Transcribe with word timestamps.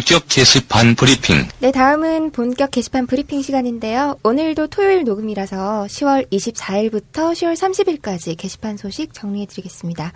본격 0.00 0.24
게시판 0.28 0.94
브리핑. 0.94 1.46
네, 1.58 1.70
다음은 1.72 2.30
본격 2.30 2.70
게시판 2.70 3.06
브리핑 3.06 3.42
시간인데요. 3.42 4.16
오늘도 4.22 4.68
토요일 4.68 5.04
녹음이라서 5.04 5.84
10월 5.90 6.26
24일부터 6.32 7.32
10월 7.34 7.54
30일까지 7.54 8.34
게시판 8.38 8.78
소식 8.78 9.12
정리해드리겠습니다. 9.12 10.14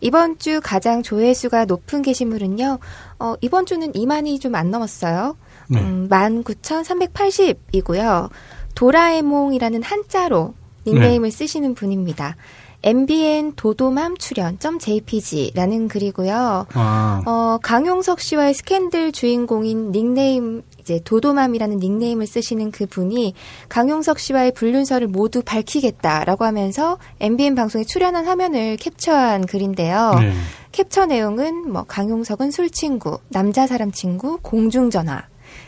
이번 0.00 0.38
주 0.38 0.62
가장 0.64 1.02
조회수가 1.02 1.66
높은 1.66 2.00
게시물은요, 2.00 2.78
어, 3.18 3.34
이번 3.42 3.66
주는 3.66 3.92
2만이 3.92 4.40
좀 4.40 4.54
안 4.54 4.70
넘었어요. 4.70 5.36
네. 5.68 5.80
음, 5.80 6.08
19,380이고요. 6.08 8.30
도라에몽이라는 8.74 9.82
한자로 9.82 10.54
닉네임을 10.86 11.30
쓰시는 11.30 11.74
분입니다. 11.74 12.36
MBN 12.82 13.54
도도맘 13.56 14.16
출연.jpg라는 14.16 15.88
글이고요. 15.88 16.66
아, 16.72 17.22
어, 17.26 17.58
강용석 17.62 18.20
씨와의 18.20 18.54
스캔들 18.54 19.12
주인공인 19.12 19.92
닉네임, 19.92 20.62
이제 20.80 21.00
도도맘이라는 21.04 21.78
닉네임을 21.78 22.26
쓰시는 22.26 22.70
그 22.70 22.86
분이 22.86 23.34
강용석 23.68 24.20
씨와의 24.20 24.52
불륜설을 24.52 25.08
모두 25.08 25.42
밝히겠다라고 25.42 26.44
하면서 26.44 26.98
MBN 27.20 27.56
방송에 27.56 27.84
출연한 27.84 28.26
화면을 28.26 28.76
캡처한 28.76 29.46
글인데요. 29.46 30.14
네. 30.20 30.32
캡처 30.70 31.06
내용은 31.06 31.72
뭐 31.72 31.84
강용석은 31.84 32.50
술 32.50 32.70
친구, 32.70 33.18
남자 33.28 33.66
사람 33.66 33.90
친구, 33.90 34.38
공중 34.42 34.90
전화. 34.90 35.24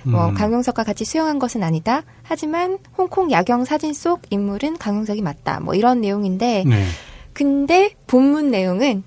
뭐 0.09 0.29
음. 0.29 0.35
강용석과 0.35 0.85
같이 0.85 1.05
수영한 1.05 1.39
것은 1.39 1.63
아니다. 1.63 2.03
하지만 2.23 2.79
홍콩 2.97 3.31
야경 3.31 3.65
사진 3.65 3.93
속 3.93 4.23
인물은 4.31 4.79
강용석이 4.79 5.23
맞다. 5.23 5.61
뭐 5.61 5.75
이런 5.75 6.01
내용인데 6.01 6.65
네. 6.67 6.87
근데 7.33 7.91
본문 8.07 8.51
내용은 8.51 9.05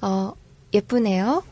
어 0.00 0.32
예쁘네요. 0.74 1.42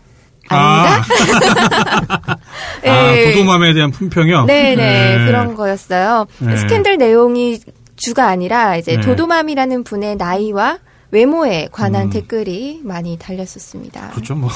아. 0.48 1.02
아닙니다. 1.08 2.38
아, 2.84 3.16
예. 3.16 3.32
도도맘에 3.32 3.72
대한 3.72 3.90
품평이요? 3.90 4.46
네네 4.46 5.26
그런 5.26 5.54
거였어요. 5.54 6.26
네. 6.38 6.56
스캔들 6.56 6.98
내용이 6.98 7.60
주가 7.96 8.28
아니라 8.28 8.76
이제 8.76 8.96
네. 8.96 9.00
도도맘이라는 9.00 9.84
분의 9.84 10.16
나이와 10.16 10.78
외모에 11.10 11.68
관한 11.72 12.04
음. 12.04 12.10
댓글이 12.10 12.80
많이 12.84 13.18
달렸었습니다. 13.18 14.10
그렇죠, 14.10 14.34
뭐. 14.34 14.48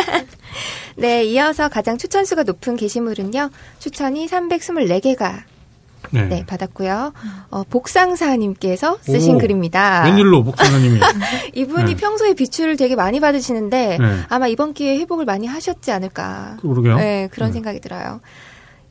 네, 0.96 1.24
이어서 1.24 1.68
가장 1.68 1.98
추천수가 1.98 2.44
높은 2.44 2.76
게시물은요. 2.76 3.50
추천이 3.78 4.26
324개가 4.26 5.42
네. 6.12 6.24
네, 6.24 6.46
받았고요. 6.46 7.12
어, 7.50 7.62
복상사님께서 7.64 8.98
쓰신 9.02 9.36
오. 9.36 9.38
글입니다. 9.38 10.04
웬일로, 10.04 10.42
목사님이. 10.42 10.98
이분이 11.54 11.94
네. 11.94 11.96
평소에 11.96 12.34
비추를 12.34 12.76
되게 12.76 12.96
많이 12.96 13.20
받으시는데 13.20 13.98
네. 14.00 14.20
아마 14.28 14.48
이번 14.48 14.72
기회에 14.72 14.98
회복을 14.98 15.24
많이 15.24 15.46
하셨지 15.46 15.92
않을까. 15.92 16.56
그러게요. 16.60 16.96
네, 16.96 17.28
그런 17.30 17.50
네. 17.50 17.54
생각이 17.54 17.80
들어요. 17.80 18.20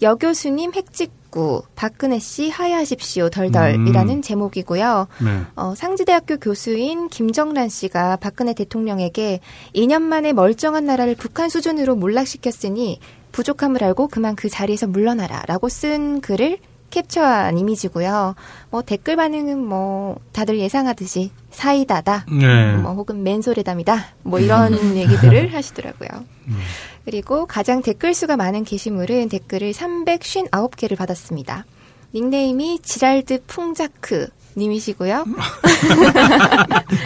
여교수님 0.01 0.73
핵직 0.73 1.11
구 1.29 1.63
박근혜 1.75 2.19
씨 2.19 2.49
하야하십시오 2.49 3.29
덜덜이라는 3.29 4.15
음. 4.15 4.21
제목이고요. 4.21 5.07
네. 5.23 5.41
어, 5.55 5.73
상지대학교 5.75 6.37
교수인 6.37 7.07
김정란 7.09 7.69
씨가 7.69 8.17
박근혜 8.17 8.53
대통령에게 8.53 9.39
2년 9.75 10.01
만에 10.01 10.33
멀쩡한 10.33 10.85
나라를 10.85 11.15
북한 11.15 11.49
수준으로 11.49 11.95
몰락시켰으니 11.95 12.99
부족함을 13.31 13.83
알고 13.83 14.07
그만 14.07 14.35
그 14.35 14.49
자리에서 14.49 14.87
물러나라라고 14.87 15.69
쓴 15.69 16.21
글을 16.21 16.57
캡처한 16.89 17.57
이미지고요. 17.57 18.35
뭐 18.69 18.81
댓글 18.81 19.15
반응은 19.15 19.57
뭐 19.63 20.17
다들 20.31 20.59
예상하듯이 20.59 21.31
사이다다, 21.51 22.25
네. 22.31 22.75
뭐 22.77 22.93
혹은 22.93 23.23
맨소리담이다, 23.23 24.05
뭐 24.23 24.39
이런 24.39 24.73
얘기들을 24.97 25.53
하시더라고요. 25.53 26.09
음. 26.47 26.57
그리고 27.05 27.45
가장 27.45 27.81
댓글 27.81 28.13
수가 28.13 28.37
많은 28.37 28.63
게시물은 28.63 29.29
댓글을 29.29 29.71
359개를 29.71 30.97
받았습니다. 30.97 31.65
닉네임이 32.13 32.79
지랄드 32.81 33.43
풍자크 33.47 34.27
님이시고요. 34.59 35.25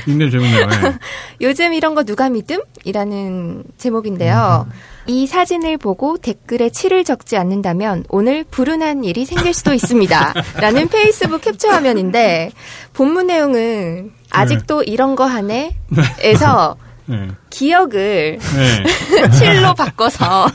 닉네임 0.07 0.31
재밌네요. 0.31 0.61
예. 0.61 0.97
요즘 1.41 1.73
이런 1.73 1.95
거 1.95 2.03
누가 2.03 2.29
믿음? 2.29 2.59
이라는 2.83 3.63
제목인데요. 3.77 4.67
이 5.05 5.27
사진을 5.27 5.77
보고 5.77 6.17
댓글에 6.17 6.69
치를 6.69 7.03
적지 7.03 7.37
않는다면 7.37 8.05
오늘 8.09 8.43
불운한 8.43 9.03
일이 9.03 9.25
생길 9.25 9.53
수도 9.53 9.73
있습니다. 9.73 10.33
라는 10.59 10.87
페이스북 10.87 11.41
캡처 11.41 11.69
화면인데 11.69 12.51
본문 12.93 13.27
내용은 13.27 14.11
아직도 14.29 14.83
이런 14.83 15.15
거 15.15 15.25
하네? 15.25 15.75
에서 16.19 16.75
네. 17.05 17.29
기억을 17.57 18.39
네. 18.39 19.29
칠로 19.29 19.75
바꿔서 19.75 20.47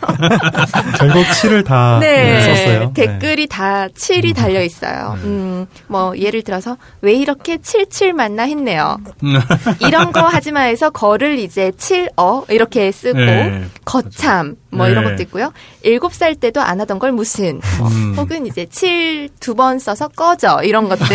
결국 0.99 1.25
7을 1.27 1.65
다 1.65 1.99
네, 2.01 2.41
썼어요. 2.43 2.93
댓글이 2.93 3.47
다 3.47 3.87
7이 3.87 4.35
달려 4.35 4.61
있어요. 4.63 5.17
음, 5.23 5.67
뭐 5.87 6.17
예를 6.19 6.43
들어서 6.43 6.77
왜 7.01 7.15
이렇게 7.15 7.59
77 7.59 8.15
맞나 8.15 8.43
했네요. 8.43 8.99
이런 9.81 10.11
거 10.11 10.23
하지 10.23 10.51
마해서 10.51 10.91
거를 10.91 11.39
이제 11.39 11.71
7어 11.71 12.51
이렇게 12.51 12.91
쓰고 12.91 13.17
네. 13.19 13.65
거참 13.85 14.57
뭐 14.71 14.87
네. 14.87 14.93
이런 14.93 15.05
것도 15.05 15.23
있고요. 15.23 15.53
7살 15.85 16.41
때도 16.41 16.61
안 16.61 16.81
하던 16.81 16.99
걸 16.99 17.13
무슨 17.13 17.61
뭐 17.79 17.89
음. 17.89 18.15
혹은 18.17 18.45
이제 18.47 18.67
7 18.67 19.29
두 19.41 19.55
번 19.59 19.79
써서 19.81 20.07
꺼져 20.09 20.61
이런 20.63 20.89
것들. 20.89 21.07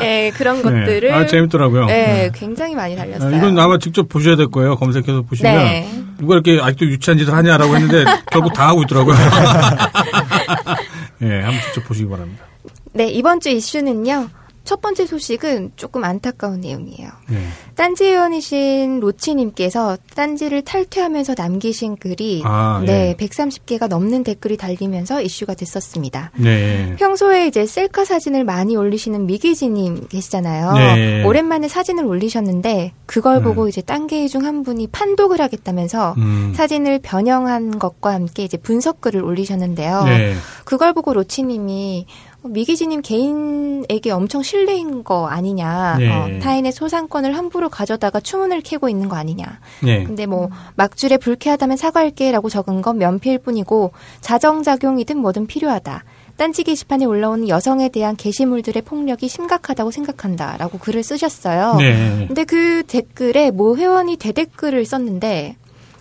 예, 0.00 0.30
그런 0.36 0.62
것들을 0.62 1.00
네. 1.08 1.12
아, 1.12 1.26
재밌더라고요. 1.26 1.88
예, 1.88 2.30
굉장히 2.34 2.74
많이 2.74 2.94
아, 2.94 2.98
달렸어요. 2.98 3.36
이건 3.36 3.58
아마 3.58 3.75
직접 3.78 4.08
보셔야 4.08 4.36
될 4.36 4.48
거예요. 4.48 4.76
검색해서 4.76 5.22
보시면. 5.22 5.54
네. 5.54 5.90
누가 6.18 6.34
이렇게 6.34 6.60
아직도 6.60 6.86
유치한 6.86 7.18
짓을 7.18 7.34
하냐라고 7.34 7.74
했는데 7.76 8.04
결국 8.30 8.52
다 8.52 8.68
하고 8.68 8.82
있더라고요. 8.82 9.16
예, 11.22 11.40
한번 11.40 11.60
직접 11.62 11.84
보시기 11.84 12.08
바랍니다. 12.08 12.44
네, 12.92 13.08
이번 13.08 13.40
주 13.40 13.50
이슈는요. 13.50 14.28
첫 14.66 14.80
번째 14.80 15.06
소식은 15.06 15.72
조금 15.76 16.04
안타까운 16.04 16.60
내용이에요. 16.60 17.10
네. 17.28 17.46
딴지 17.74 18.04
회원이신 18.04 19.00
로치님께서 19.00 19.98
딴지를 20.14 20.62
탈퇴하면서 20.62 21.34
남기신 21.36 21.96
글이 21.96 22.42
아, 22.44 22.82
네, 22.84 23.14
예. 23.18 23.26
130개가 23.26 23.88
넘는 23.88 24.24
댓글이 24.24 24.56
달리면서 24.56 25.20
이슈가 25.22 25.54
됐었습니다. 25.54 26.30
네. 26.36 26.94
평소에 26.98 27.46
이제 27.46 27.66
셀카 27.66 28.04
사진을 28.04 28.44
많이 28.44 28.76
올리시는 28.76 29.26
미기지님 29.26 30.08
계시잖아요. 30.08 30.72
네. 30.72 31.24
오랜만에 31.24 31.68
사진을 31.68 32.04
올리셨는데 32.04 32.92
그걸 33.06 33.38
음. 33.38 33.42
보고 33.44 33.68
이제 33.68 33.82
딴 33.82 34.06
개이 34.06 34.28
중 34.28 34.46
한 34.46 34.62
분이 34.62 34.88
판독을 34.88 35.40
하겠다면서 35.40 36.14
음. 36.18 36.52
사진을 36.54 37.00
변형한 37.00 37.78
것과 37.78 38.12
함께 38.14 38.44
이제 38.44 38.56
분석글을 38.56 39.22
올리셨는데요. 39.22 40.04
네. 40.04 40.34
그걸 40.64 40.92
보고 40.92 41.12
로치님이 41.12 42.06
어, 42.06 42.25
미기지님 42.48 43.02
개인에게 43.02 44.10
엄청 44.10 44.42
실례인 44.42 45.04
거 45.04 45.26
아니냐. 45.26 45.96
네. 45.98 46.10
어, 46.10 46.40
타인의 46.40 46.72
소상권을 46.72 47.36
함부로 47.36 47.68
가져다가 47.68 48.20
추문을 48.20 48.60
캐고 48.60 48.88
있는 48.88 49.08
거 49.08 49.16
아니냐. 49.16 49.60
네. 49.82 50.04
근데 50.04 50.26
뭐 50.26 50.48
막줄에 50.74 51.16
불쾌하다면 51.16 51.76
사과할게라고 51.76 52.48
적은 52.48 52.82
건 52.82 52.98
면피일 52.98 53.38
뿐이고 53.38 53.92
자정작용이든 54.20 55.18
뭐든 55.18 55.46
필요하다. 55.46 56.04
딴지 56.36 56.64
게시판에 56.64 57.06
올라오는 57.06 57.48
여성에 57.48 57.88
대한 57.88 58.14
게시물들의 58.14 58.82
폭력이 58.82 59.26
심각하다고 59.28 59.90
생각한다라고 59.90 60.78
글을 60.78 61.02
쓰셨어요. 61.02 61.76
네. 61.78 62.26
근데 62.26 62.44
그 62.44 62.82
댓글에 62.86 63.50
모 63.50 63.76
회원이 63.76 64.16
대댓글을 64.16 64.84
썼는데 64.84 65.56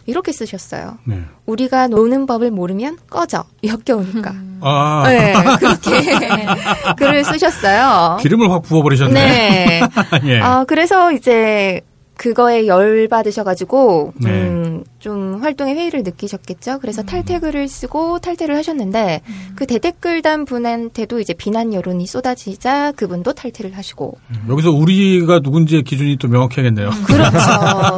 이렇게 0.08 0.32
쓰셨어요. 0.32 0.98
네. 1.06 1.22
우리가 1.46 1.88
노는 1.88 2.26
법을 2.26 2.52
모르면 2.52 2.98
꺼져. 3.10 3.46
역겨우니까. 3.64 4.36
아, 4.68 5.04
네, 5.08 5.34
그렇게 5.60 6.46
글을 6.98 7.24
쓰셨어요. 7.24 8.18
기름을 8.22 8.52
확 8.52 8.64
부어버리셨네. 8.64 9.14
네. 9.14 9.82
예. 10.26 10.40
아, 10.42 10.66
그래서 10.68 11.12
이제 11.12 11.82
그거에 12.18 12.66
열 12.66 13.08
받으셔가지고, 13.08 14.14
네. 14.22 14.30
음, 14.32 14.65
좀 15.00 15.42
활동의 15.42 15.76
회의를 15.76 16.04
느끼셨겠죠. 16.04 16.80
그래서 16.80 17.04
탈퇴글을 17.04 17.68
쓰고 17.68 18.20
탈퇴를 18.20 18.56
하셨는데, 18.58 19.22
그 19.56 19.66
대댓글단 19.66 20.46
분한테도 20.46 21.20
이제 21.20 21.34
비난 21.34 21.74
여론이 21.74 22.06
쏟아지자 22.08 22.94
그분도 22.94 23.34
탈퇴를 23.34 23.78
하시고. 23.78 24.18
여기서 24.50 24.72
우리가 24.72 25.40
누군지의 25.40 25.84
기준이 25.84 26.18
또 26.18 26.28
명확해야겠네요. 26.28 26.90
그렇죠. 27.06 27.38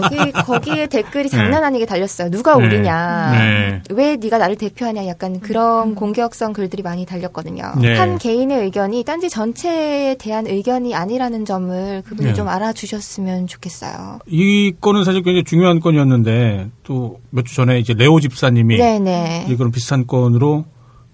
그 0.09 0.43
거기에 0.43 0.87
댓글이 0.87 1.29
장난 1.29 1.63
아니게 1.63 1.85
달렸어요. 1.85 2.29
누가 2.29 2.57
네. 2.57 2.65
우리냐. 2.65 3.31
네. 3.31 3.81
왜 3.91 4.15
네가 4.15 4.37
나를 4.37 4.55
대표하냐. 4.55 5.07
약간 5.07 5.39
그런 5.39 5.95
공격성 5.95 6.53
글들이 6.53 6.83
많이 6.83 7.05
달렸거든요. 7.05 7.73
네. 7.81 7.95
한 7.97 8.17
개인의 8.17 8.63
의견이 8.63 9.03
딴지 9.03 9.29
전체에 9.29 10.15
대한 10.15 10.47
의견이 10.47 10.95
아니라는 10.95 11.45
점을 11.45 12.01
그분이 12.05 12.29
네. 12.29 12.33
좀 12.33 12.47
알아주셨으면 12.47 13.47
좋겠어요. 13.47 14.19
이 14.27 14.73
건은 14.79 15.03
사실 15.03 15.23
굉장히 15.23 15.43
중요한 15.43 15.79
건이었는데 15.79 16.66
또 16.83 17.19
몇 17.31 17.45
주 17.45 17.55
전에 17.55 17.79
이제 17.79 17.93
레오 17.93 18.19
집사님이 18.19 18.77
네네. 18.77 19.43
이제 19.45 19.55
그런 19.55 19.71
비슷한 19.71 20.05
건으로 20.07 20.65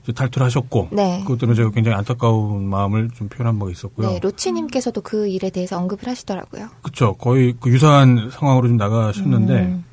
이제 0.04 0.12
탈퇴를 0.12 0.46
하셨고 0.46 0.90
네. 0.92 1.22
그것 1.24 1.38
때문에 1.40 1.56
제가 1.56 1.72
굉장히 1.72 1.98
안타까운 1.98 2.66
마음을 2.68 3.10
좀 3.16 3.30
표현한 3.30 3.58
바가 3.60 3.72
있었고요. 3.72 4.10
네, 4.10 4.20
로치님께서도 4.20 5.02
그 5.02 5.28
일에 5.28 5.50
대해서 5.50 5.78
언급을 5.78 6.08
하시더라고요. 6.08 6.68
그렇죠. 6.82 7.14
거의 7.16 7.54
그 7.60 7.70
유사한 7.70 8.30
상황으로 8.32 8.68
좀 8.68 8.78
나가셨는데 8.78 9.54
음. 9.54 9.84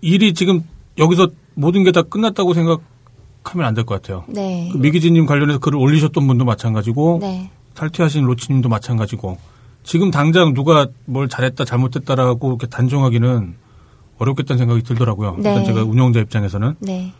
일이 0.00 0.34
지금 0.34 0.62
여기서 0.98 1.28
모든 1.54 1.84
게 1.84 1.92
다 1.92 2.02
끝났다고 2.02 2.54
생각하면 2.54 3.66
안 3.66 3.74
될 3.74 3.84
것 3.84 4.00
같아요. 4.00 4.24
네. 4.28 4.68
그 4.72 4.78
미기진님 4.78 5.26
관련해서 5.26 5.58
글을 5.58 5.78
올리셨던 5.78 6.26
분도 6.26 6.44
마찬가지고 6.44 7.18
네. 7.20 7.50
탈퇴하신 7.74 8.24
로치님도 8.24 8.68
마찬가지고 8.68 9.38
지금 9.84 10.10
당장 10.10 10.54
누가 10.54 10.86
뭘 11.06 11.28
잘했다 11.28 11.64
잘못했다라고 11.64 12.48
이렇게 12.50 12.66
단정하기는 12.68 13.54
어렵겠다는 14.18 14.58
생각이 14.58 14.82
들더라고요. 14.82 15.36
네. 15.38 15.50
일단 15.50 15.64
제가 15.64 15.82
운영자 15.84 16.20
입장에서는 16.20 16.76
네. 16.80 17.12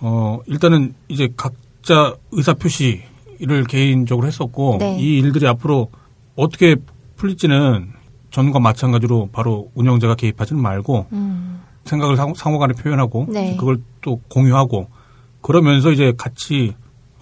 어 0.00 0.40
일단은 0.46 0.94
이제 1.08 1.28
각자 1.36 2.14
의사 2.32 2.54
표시를 2.54 3.64
개인적으로 3.68 4.26
했었고 4.26 4.76
네. 4.78 4.98
이 4.98 5.18
일들이 5.18 5.46
앞으로 5.46 5.90
어떻게 6.34 6.76
풀릴지는 7.16 7.88
전과 8.30 8.58
마찬가지로 8.60 9.30
바로 9.32 9.70
운영자가 9.74 10.14
개입하지는 10.14 10.60
말고 10.60 11.06
음. 11.12 11.62
생각을 11.84 12.16
상호, 12.16 12.34
상호간에 12.34 12.74
표현하고 12.74 13.26
네. 13.30 13.56
그걸 13.56 13.78
또 14.02 14.20
공유하고 14.28 14.88
그러면서 15.40 15.92
이제 15.92 16.12
같이 16.16 16.74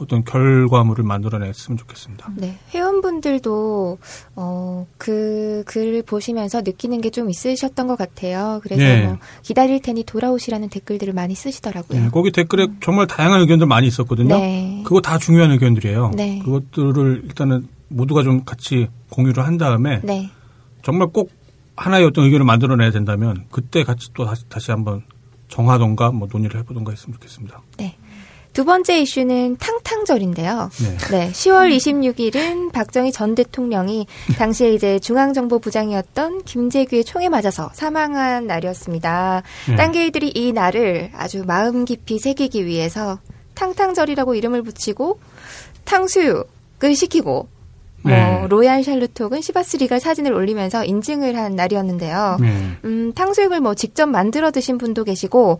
어떤 0.04 0.24
결과물을 0.24 1.02
만들어냈으면 1.04 1.78
좋겠습니다. 1.78 2.30
네. 2.36 2.58
회원분들도 2.74 3.98
어, 4.36 4.86
그 4.98 5.62
글을 5.66 6.02
보시면서 6.02 6.60
느끼는 6.60 7.00
게 7.00 7.14
좀 7.14 7.30
있으셨던 7.30 7.86
것 7.86 7.96
같아요. 7.96 8.58
그래서 8.64 8.82
네. 8.82 9.06
뭐 9.06 9.18
기다릴 9.42 9.80
테니 9.80 10.02
돌아오시라는 10.02 10.68
댓글들을 10.68 11.14
많이 11.14 11.36
쓰시더라고요. 11.36 12.00
네, 12.00 12.08
거기 12.10 12.32
댓글에 12.32 12.66
정말 12.82 13.06
다양한 13.06 13.40
의견들 13.40 13.68
많이 13.68 13.86
있었거든요. 13.86 14.36
네. 14.36 14.82
그거 14.84 15.00
다 15.00 15.16
중요한 15.16 15.52
의견들이에요. 15.52 16.10
네. 16.16 16.40
그것들을 16.44 17.22
일단은 17.26 17.68
모두가 17.88 18.24
좀 18.24 18.44
같이 18.44 18.88
공유를 19.10 19.46
한 19.46 19.58
다음에 19.58 20.00
네. 20.02 20.28
정말 20.82 21.06
꼭 21.08 21.30
하나의 21.76 22.04
어떤 22.04 22.24
의견을 22.24 22.44
만들어내야 22.44 22.90
된다면 22.90 23.44
그때 23.52 23.84
같이 23.84 24.08
또 24.14 24.26
다시, 24.26 24.48
다시 24.48 24.72
한번 24.72 25.02
정하던가 25.46 26.10
뭐 26.10 26.26
논의를 26.30 26.58
해보던가 26.60 26.90
했으면 26.90 27.14
좋겠습니다. 27.14 27.62
네. 27.78 27.96
두 28.54 28.64
번째 28.64 29.00
이슈는 29.00 29.56
탕탕절인데요. 29.58 30.70
네. 30.80 30.96
네, 31.10 31.30
10월 31.32 31.76
26일은 31.76 32.70
박정희 32.70 33.10
전 33.10 33.34
대통령이 33.34 34.06
당시에 34.38 34.72
이제 34.72 35.00
중앙정보부장이었던 35.00 36.44
김재규의 36.44 37.04
총에 37.04 37.28
맞아서 37.28 37.70
사망한 37.74 38.46
날이었습니다. 38.46 39.42
네. 39.70 39.76
딴개이들이 39.76 40.30
이 40.36 40.52
날을 40.52 41.10
아주 41.16 41.42
마음 41.44 41.84
깊이 41.84 42.20
새기기 42.20 42.64
위해서 42.64 43.18
탕탕절이라고 43.56 44.36
이름을 44.36 44.62
붙이고 44.62 45.18
탕수육을 45.84 46.94
시키고 46.94 47.48
뭐 48.02 48.12
네. 48.12 48.46
로얄 48.48 48.84
샬루톡은 48.84 49.40
시바스 49.40 49.78
리갈 49.78 49.98
사진을 49.98 50.32
올리면서 50.32 50.84
인증을 50.84 51.36
한 51.36 51.56
날이었는데요. 51.56 52.36
네. 52.38 52.76
음, 52.84 53.12
탕수육을 53.14 53.60
뭐 53.60 53.74
직접 53.74 54.06
만들어 54.06 54.50
드신 54.52 54.78
분도 54.78 55.02
계시고 55.02 55.58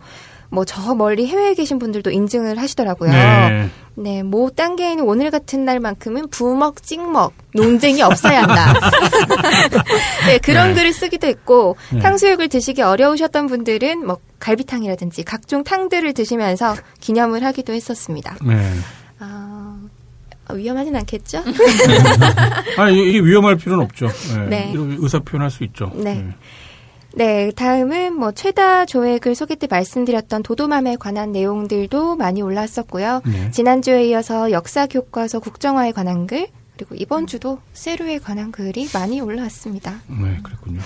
뭐 0.55 0.65
저 0.65 0.95
멀리 0.95 1.27
해외에 1.27 1.53
계신 1.53 1.77
분들도 1.77 2.09
인증을 2.09 2.57
하시더라고요. 2.57 3.11
네. 3.11 3.69
네, 3.97 4.23
모 4.23 4.49
단계에는 4.49 5.03
오늘 5.05 5.31
같은 5.31 5.63
날만큼은 5.63 6.29
부먹, 6.29 6.83
찍먹, 6.83 7.33
논쟁이 7.53 8.01
없어야 8.01 8.43
한다. 8.43 8.73
네, 10.27 10.37
그런 10.39 10.69
네. 10.69 10.75
글을 10.75 10.91
쓰기도 10.91 11.27
했고, 11.27 11.77
네. 11.93 11.99
탕수육을 11.99 12.49
드시기 12.49 12.81
어려우셨던 12.81 13.47
분들은 13.47 14.05
뭐 14.05 14.17
갈비탕이라든지 14.39 15.23
각종 15.23 15.63
탕들을 15.63 16.13
드시면서 16.13 16.75
기념을 16.99 17.45
하기도 17.45 17.71
했었습니다. 17.71 18.35
네. 18.45 18.73
아, 19.19 19.77
위험하진 20.51 20.95
않겠죠? 20.97 21.43
아니, 22.77 23.09
이게 23.09 23.19
위험할 23.19 23.55
필요는 23.55 23.83
없죠. 23.85 24.09
네. 24.49 24.71
네. 24.71 24.73
의사 24.75 25.19
표현할 25.19 25.49
수 25.49 25.63
있죠. 25.63 25.91
네. 25.95 26.25
네, 27.15 27.49
다음은 27.51 28.13
뭐 28.19 28.33
최다 28.33 28.85
조회글 28.85 29.35
소개 29.35 29.55
때 29.55 29.67
말씀드렸던 29.69 30.43
도도맘에 30.43 30.97
관한 30.97 31.31
내용들도 31.31 32.17
많이 32.17 32.41
올라왔었고요. 32.41 33.21
네. 33.25 33.51
지난주에 33.51 34.05
이어서 34.07 34.51
역사 34.51 34.85
교과서 34.85 35.39
국정화에 35.39 35.93
관한 35.93 36.27
글, 36.27 36.47
그리고 36.75 36.95
이번 36.95 37.25
주도 37.25 37.59
세류에 37.73 38.19
관한 38.19 38.51
글이 38.51 38.89
많이 38.93 39.21
올라왔습니다. 39.21 40.01
네, 40.07 40.37
그랬군요. 40.43 40.81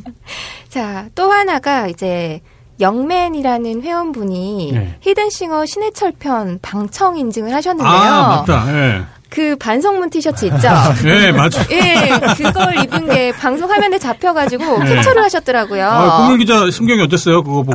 자, 0.70 1.10
또 1.14 1.30
하나가 1.30 1.88
이제 1.88 2.40
영맨이라는 2.80 3.82
회원분이 3.82 4.70
네. 4.72 4.96
히든싱어 5.00 5.66
신해철 5.66 6.12
편 6.18 6.58
방청 6.62 7.18
인증을 7.18 7.54
하셨는데요. 7.54 7.92
아, 7.92 8.28
맞다. 8.28 8.66
예. 8.72 9.02
그 9.36 9.54
반성문 9.56 10.08
티셔츠 10.08 10.46
있죠? 10.48 10.68
예, 11.04 11.30
맞아. 11.30 11.60
예, 11.70 12.08
그걸 12.38 12.82
입은 12.82 13.06
게 13.10 13.32
방송 13.32 13.70
화면에 13.70 13.98
잡혀가지고 13.98 14.78
네. 14.82 14.94
캡처를 14.94 15.22
하셨더라고요. 15.24 15.86
아, 15.86 16.16
고물 16.22 16.38
기자 16.38 16.70
심경이 16.70 17.02
어땠어요? 17.02 17.42
그거 17.42 17.62
보고? 17.62 17.74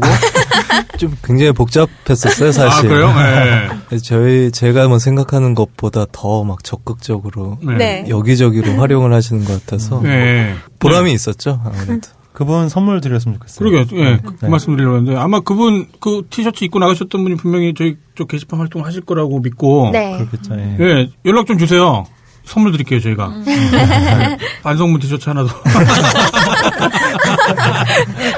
좀 0.98 1.16
굉장히 1.24 1.52
복잡했었어요, 1.52 2.52
사실. 2.52 2.88
아, 2.88 2.92
그래요? 2.94 3.14
예. 3.16 3.70
그래서 3.88 4.04
저희 4.04 4.52
제가 4.52 4.88
뭐 4.88 4.98
생각하는 4.98 5.54
것보다 5.54 6.06
더 6.12 6.42
막 6.44 6.64
적극적으로 6.64 7.60
네. 7.62 7.76
네. 7.76 8.06
여기저기로 8.10 8.78
활용을 8.80 9.14
하시는 9.14 9.46
것 9.46 9.64
같아서 9.64 10.02
예. 10.06 10.56
보람이 10.80 11.14
있었죠, 11.14 11.62
아무래도. 11.64 12.08
그분 12.42 12.70
선물 12.70 13.02
드렸으면 13.02 13.38
좋겠어요. 13.38 13.70
그러게, 13.70 13.96
예, 13.98 14.18
그, 14.18 14.36
그 14.36 14.46
네. 14.46 14.50
말씀 14.50 14.76
드리려고 14.76 14.98
했는데, 14.98 15.20
아마 15.20 15.42
그분, 15.42 15.86
그 16.00 16.24
티셔츠 16.32 16.64
입고 16.64 16.80
나가셨던 16.80 17.24
분이 17.24 17.36
분명히 17.36 17.76
저희 17.76 17.98
쪽 18.16 18.30
게시판 18.30 18.60
활동을 18.60 18.88
하실 18.88 19.02
거라고 19.02 19.40
믿고, 19.42 19.92
네. 19.94 20.18
그렇겠죠. 20.18 20.56
예. 20.56 20.78
예, 20.80 21.10
연락 21.24 21.46
좀 21.46 21.60
주세요. 21.60 22.04
선물 22.44 22.72
드릴게요, 22.74 23.00
저희가. 23.00 23.32
반성문 24.64 25.00
티셔츠 25.00 25.30
하나도. 25.30 25.50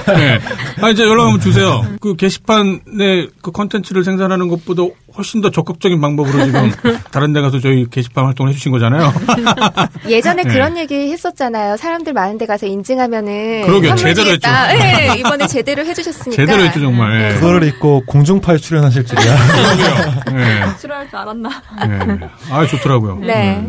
네. 0.07 0.39
아, 0.81 0.89
이제 0.89 1.03
연락 1.03 1.23
한번 1.25 1.39
주세요. 1.39 1.85
그 1.99 2.15
게시판에 2.15 3.27
그 3.41 3.51
컨텐츠를 3.51 4.03
생산하는 4.03 4.47
것보다 4.49 4.83
훨씬 5.15 5.41
더 5.41 5.49
적극적인 5.51 5.99
방법으로 6.01 6.45
지금 6.45 6.71
다른 7.11 7.33
데 7.33 7.41
가서 7.41 7.59
저희 7.59 7.85
게시판 7.89 8.25
활동을 8.25 8.51
해주신 8.51 8.71
거잖아요. 8.71 9.13
예전에 10.09 10.43
네. 10.43 10.53
그런 10.53 10.77
얘기 10.77 11.11
했었잖아요. 11.11 11.77
사람들 11.77 12.13
많은 12.13 12.37
데 12.37 12.45
가서 12.45 12.65
인증하면은 12.65 13.65
그러게요. 13.65 13.95
선물 13.95 13.97
제대로 14.15 14.25
주겠다. 14.35 14.67
네, 14.73 15.15
이번에 15.19 15.47
제대로 15.47 15.85
해주셨으니까. 15.85 16.35
제대로 16.35 16.63
했죠, 16.63 16.79
정말. 16.79 17.31
예. 17.31 17.35
그거를 17.35 17.67
입고 17.67 18.03
공중파에 18.07 18.57
출연하실 18.57 19.05
줄이야. 19.05 19.37
그러게요. 19.47 20.13
예. 20.39 20.79
싫어할 20.79 21.07
줄 21.09 21.15
알았나. 21.17 21.49
예. 21.85 22.19
아, 22.51 22.65
좋더라고요. 22.65 23.19
네. 23.21 23.67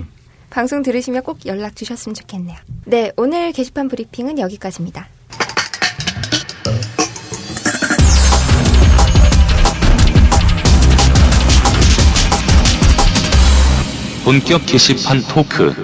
음. 0.55 0.61
방송 0.65 0.83
들으시면 0.83 1.23
꼭 1.25 1.45
연락 1.47 1.75
주셨으면 1.75 2.15
좋겠네요. 2.15 2.56
네, 2.87 3.11
오늘 3.17 3.53
게시판 3.53 3.89
브리핑은 3.89 4.39
여기까지입니다. 4.39 5.09
본격 14.25 14.64
게시판 14.64 15.21
토크. 15.28 15.75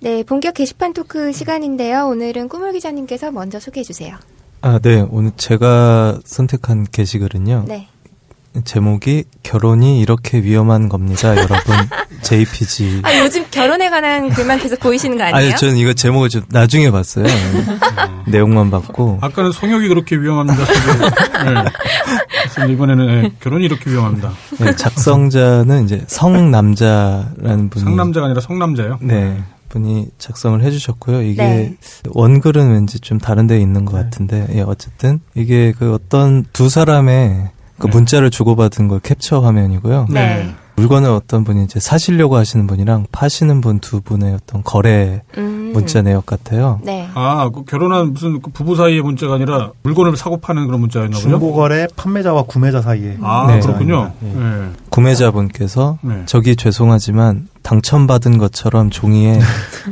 네, 0.00 0.22
본격 0.24 0.54
게시판 0.54 0.92
토크 0.92 1.32
시간인데요. 1.32 2.06
오늘은 2.08 2.48
꾸물 2.48 2.72
기자님께서 2.72 3.30
먼저 3.30 3.58
소개해 3.58 3.82
주세요. 3.82 4.16
아, 4.60 4.78
네. 4.78 5.06
오늘 5.10 5.30
제가 5.36 6.20
선택한 6.24 6.86
게시글은요. 6.90 7.64
네. 7.66 7.88
제목이 8.62 9.24
결혼이 9.42 10.00
이렇게 10.00 10.38
위험한 10.38 10.88
겁니다, 10.88 11.30
여러분. 11.36 11.56
JPG. 12.22 13.00
아, 13.02 13.18
요즘 13.18 13.44
결혼에 13.50 13.90
관한 13.90 14.30
글만 14.30 14.58
계속 14.58 14.80
보이시는 14.80 15.18
거 15.18 15.24
아니에요? 15.24 15.50
아니, 15.50 15.56
저는 15.58 15.76
이거 15.76 15.92
제목을 15.92 16.28
좀 16.30 16.42
나중에 16.48 16.90
봤어요. 16.90 17.26
내용만 18.28 18.70
봤고. 18.70 19.18
아까는 19.20 19.52
성욕이 19.52 19.88
그렇게 19.88 20.16
위험합니다. 20.16 20.64
네. 21.44 21.64
그래서 22.54 22.72
이번에는 22.72 23.08
예, 23.24 23.32
결혼이 23.40 23.64
이렇게 23.64 23.90
위험합니다. 23.90 24.32
네, 24.58 24.74
작성자는 24.76 25.84
이제 25.84 26.02
성남자라는 26.06 27.70
분이. 27.70 27.84
상남자가 27.84 28.26
아니라 28.26 28.40
성남자예요. 28.40 28.98
네. 29.02 29.42
분이 29.68 30.06
작성을 30.18 30.62
해주셨고요. 30.62 31.22
이게 31.22 31.42
네. 31.42 31.76
원글은 32.10 32.72
왠지 32.72 33.00
좀 33.00 33.18
다른 33.18 33.46
데 33.46 33.60
있는 33.60 33.84
것 33.84 33.96
네. 33.98 34.04
같은데, 34.04 34.46
예, 34.54 34.60
어쨌든 34.60 35.20
이게 35.34 35.74
그 35.76 35.92
어떤 35.92 36.44
두 36.52 36.68
사람의 36.68 37.50
그 37.84 37.88
네. 37.88 37.92
문자를 37.96 38.30
주고받은 38.30 38.88
걸 38.88 38.98
캡처 39.00 39.40
화면이고요. 39.40 40.06
네. 40.08 40.54
물건을 40.76 41.10
어떤 41.10 41.44
분이 41.44 41.64
이제 41.64 41.78
사시려고 41.78 42.36
하시는 42.36 42.66
분이랑 42.66 43.06
파시는 43.12 43.60
분 43.60 43.78
두 43.78 44.00
분의 44.00 44.34
어떤 44.34 44.62
거래 44.64 45.22
음. 45.36 45.70
문자 45.74 46.00
내역 46.02 46.24
같아요. 46.24 46.80
네. 46.82 47.06
아, 47.14 47.50
그 47.54 47.64
결혼한 47.64 48.14
무슨 48.14 48.40
그 48.40 48.50
부부 48.50 48.74
사이의 48.74 49.02
문자가 49.02 49.34
아니라 49.34 49.70
물건을 49.82 50.16
사고 50.16 50.38
파는 50.38 50.66
그런 50.66 50.80
문자였나 50.80 51.10
보죠? 51.16 51.28
중고거래 51.28 51.88
판매자와 51.94 52.44
구매자 52.44 52.80
사이에. 52.80 53.18
아, 53.20 53.46
네. 53.48 53.60
그렇군요. 53.60 54.12
예. 54.24 54.26
네. 54.26 54.68
구매자분께서 54.90 55.98
네. 56.00 56.22
저기 56.26 56.56
죄송하지만 56.56 57.48
당첨받은 57.62 58.38
것처럼 58.38 58.88
종이에 58.90 59.38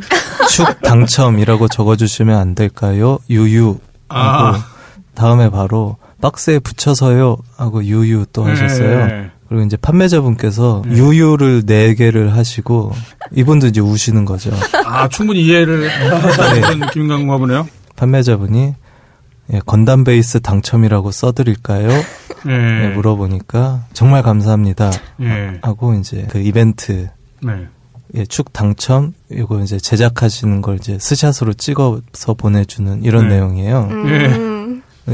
축 0.50 0.80
당첨이라고 0.82 1.68
적어주시면 1.68 2.36
안 2.38 2.54
될까요? 2.54 3.18
유유 3.28 3.78
아. 4.08 4.64
다음에 5.14 5.50
바로 5.50 5.96
박스에 6.22 6.60
붙여서요 6.60 7.36
하고 7.56 7.84
유유 7.84 8.26
또 8.32 8.44
하셨어요. 8.44 9.06
네. 9.06 9.30
그리고 9.48 9.64
이제 9.64 9.76
판매자분께서 9.76 10.84
네. 10.86 10.96
유유를 10.96 11.66
네 11.66 11.94
개를 11.94 12.34
하시고 12.34 12.92
이분도 13.34 13.66
이제 13.66 13.80
우시는 13.82 14.24
거죠. 14.24 14.50
아, 14.86 15.08
충분히 15.08 15.44
이해를 15.44 15.82
네. 15.86 15.88
하는 15.88 16.60
그런 16.62 16.78
느낌인가 16.78 17.36
보네요. 17.36 17.68
판매자분이 17.96 18.74
예, 19.52 19.60
건담 19.66 20.04
베이스 20.04 20.40
당첨이라고 20.40 21.10
써드릴까요? 21.10 21.90
예. 21.90 22.50
네, 22.50 22.88
물어보니까 22.94 23.84
정말 23.92 24.22
감사합니다 24.22 24.90
예. 25.20 25.58
하고 25.62 25.94
이제 25.94 26.26
그 26.30 26.38
이벤트 26.38 27.10
네. 27.42 27.66
예, 28.14 28.24
축 28.26 28.52
당첨 28.52 29.12
이거 29.30 29.60
이제 29.60 29.78
제작하시는 29.78 30.62
걸 30.62 30.76
이제 30.76 30.98
스샷으로 31.00 31.54
찍어서 31.54 32.34
보내주는 32.36 33.02
이런 33.04 33.28
네. 33.28 33.34
내용이에요. 33.36 33.88
음. 33.90 34.61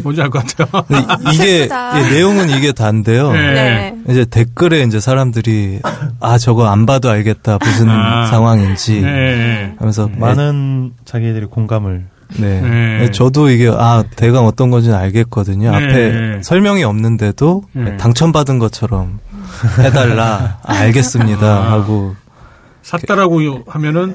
뭔지 0.03 0.21
알 0.21 0.29
것 0.31 0.45
같아요. 0.45 0.85
이- 0.91 1.35
이게. 1.35 1.63
예, 1.69 2.11
내용은 2.15 2.51
이게 2.51 2.73
다인데요. 2.73 3.33
네. 3.33 3.53
네. 3.53 3.95
이제 4.09 4.25
댓글에 4.25 4.83
이제 4.83 5.01
사람들이 5.01 5.81
아 6.21 6.39
저거 6.39 6.67
안 6.69 6.85
봐도 6.87 7.09
알겠다 7.11 7.59
무슨 7.61 7.89
아. 7.89 8.27
상황인지 8.27 9.03
예. 9.03 9.73
하면서 9.79 10.09
많은 10.17 10.93
자기들이 11.05 11.47
공감을 11.47 12.07
네. 12.39 12.61
네. 12.61 13.11
저도 13.11 13.49
이게 13.51 13.69
아 13.75 14.05
대강 14.17 14.45
어떤 14.47 14.71
건지는 14.71 14.97
알겠거든요. 14.97 15.71
네. 15.71 15.77
앞에 15.77 16.43
설명이 16.43 16.85
없는데도 16.85 17.63
네. 17.73 17.97
당첨받은 17.97 18.59
것처럼 18.59 19.19
해달라 19.81 20.59
아, 20.63 20.73
알겠습니다 20.75 21.47
아. 21.47 21.73
하고 21.73 22.15
샀다라고 22.83 23.41
하면은 23.67 24.15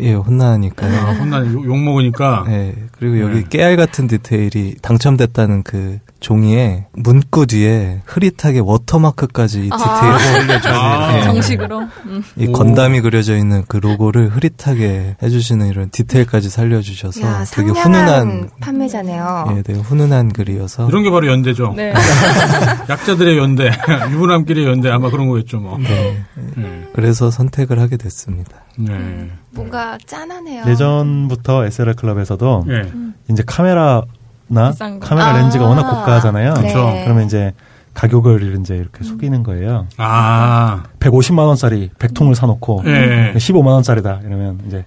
예 0.00 0.14
혼나니까요. 0.14 0.98
아, 0.98 1.12
혼나는 1.12 1.52
욕, 1.52 1.64
욕 1.66 1.78
먹으니까. 1.78 2.44
네. 2.46 2.74
그리고 2.92 3.20
여기 3.20 3.42
네. 3.42 3.48
깨알 3.48 3.76
같은 3.76 4.06
디테일이 4.06 4.76
당첨됐다는 4.82 5.62
그 5.62 5.98
종이에 6.20 6.86
문구 6.92 7.46
뒤에 7.46 8.02
흐릿하게 8.04 8.60
워터마크까지 8.60 9.66
이 9.66 9.70
아. 9.72 9.76
디테일을 9.76 10.42
올려주세요. 10.42 10.74
아. 10.74 11.16
예. 11.18 11.22
정식으로. 11.22 11.80
음. 12.06 12.22
이 12.36 12.46
오. 12.46 12.52
건담이 12.52 13.00
그려져 13.00 13.36
있는 13.36 13.64
그 13.66 13.78
로고를 13.78 14.28
흐릿하게 14.28 15.16
해주시는 15.22 15.66
이런 15.68 15.90
디테일까지 15.90 16.50
살려주셔서 16.50 17.22
야, 17.22 17.44
되게 17.50 17.70
훈훈한 17.70 18.50
판매자네요. 18.60 19.54
예, 19.56 19.62
되게 19.62 19.78
훈훈한 19.80 20.32
글이어서 20.32 20.88
이런 20.88 21.02
게 21.02 21.10
바로 21.10 21.26
연대죠. 21.26 21.72
네. 21.74 21.92
약자들의 22.88 23.38
연대, 23.38 23.70
유부남끼리의 24.12 24.66
연대 24.66 24.90
아마 24.90 25.10
그런 25.10 25.28
거겠죠, 25.28 25.58
뭐. 25.58 25.78
네. 25.78 26.22
네. 26.56 26.84
그래서 26.92 27.30
선택을 27.30 27.80
하게 27.80 27.96
됐습니다. 27.96 28.56
네. 28.76 29.30
뭔가 29.50 29.96
짠하네요. 30.06 30.64
예전부터 30.66 31.64
SLR 31.64 31.94
클럽에서도 31.94 32.64
네. 32.66 32.82
이제 33.30 33.42
카메라 33.46 34.02
나 34.50 34.70
비싼 34.70 35.00
거. 35.00 35.06
카메라 35.06 35.28
아. 35.30 35.38
렌즈가 35.38 35.64
워낙 35.66 35.82
고가하잖아요. 35.88 36.54
네. 36.54 36.60
그렇죠. 36.60 36.92
그러면 37.04 37.24
이제 37.24 37.52
가격을 37.94 38.56
이제 38.60 38.76
이렇게 38.76 39.04
속이는 39.04 39.42
거예요. 39.42 39.86
아, 39.96 40.82
150만 41.00 41.46
원짜리 41.46 41.90
100통을 41.98 42.34
사놓고 42.34 42.82
네. 42.84 43.32
15만 43.34 43.66
원짜리다 43.66 44.20
이러면 44.24 44.60
이제 44.66 44.84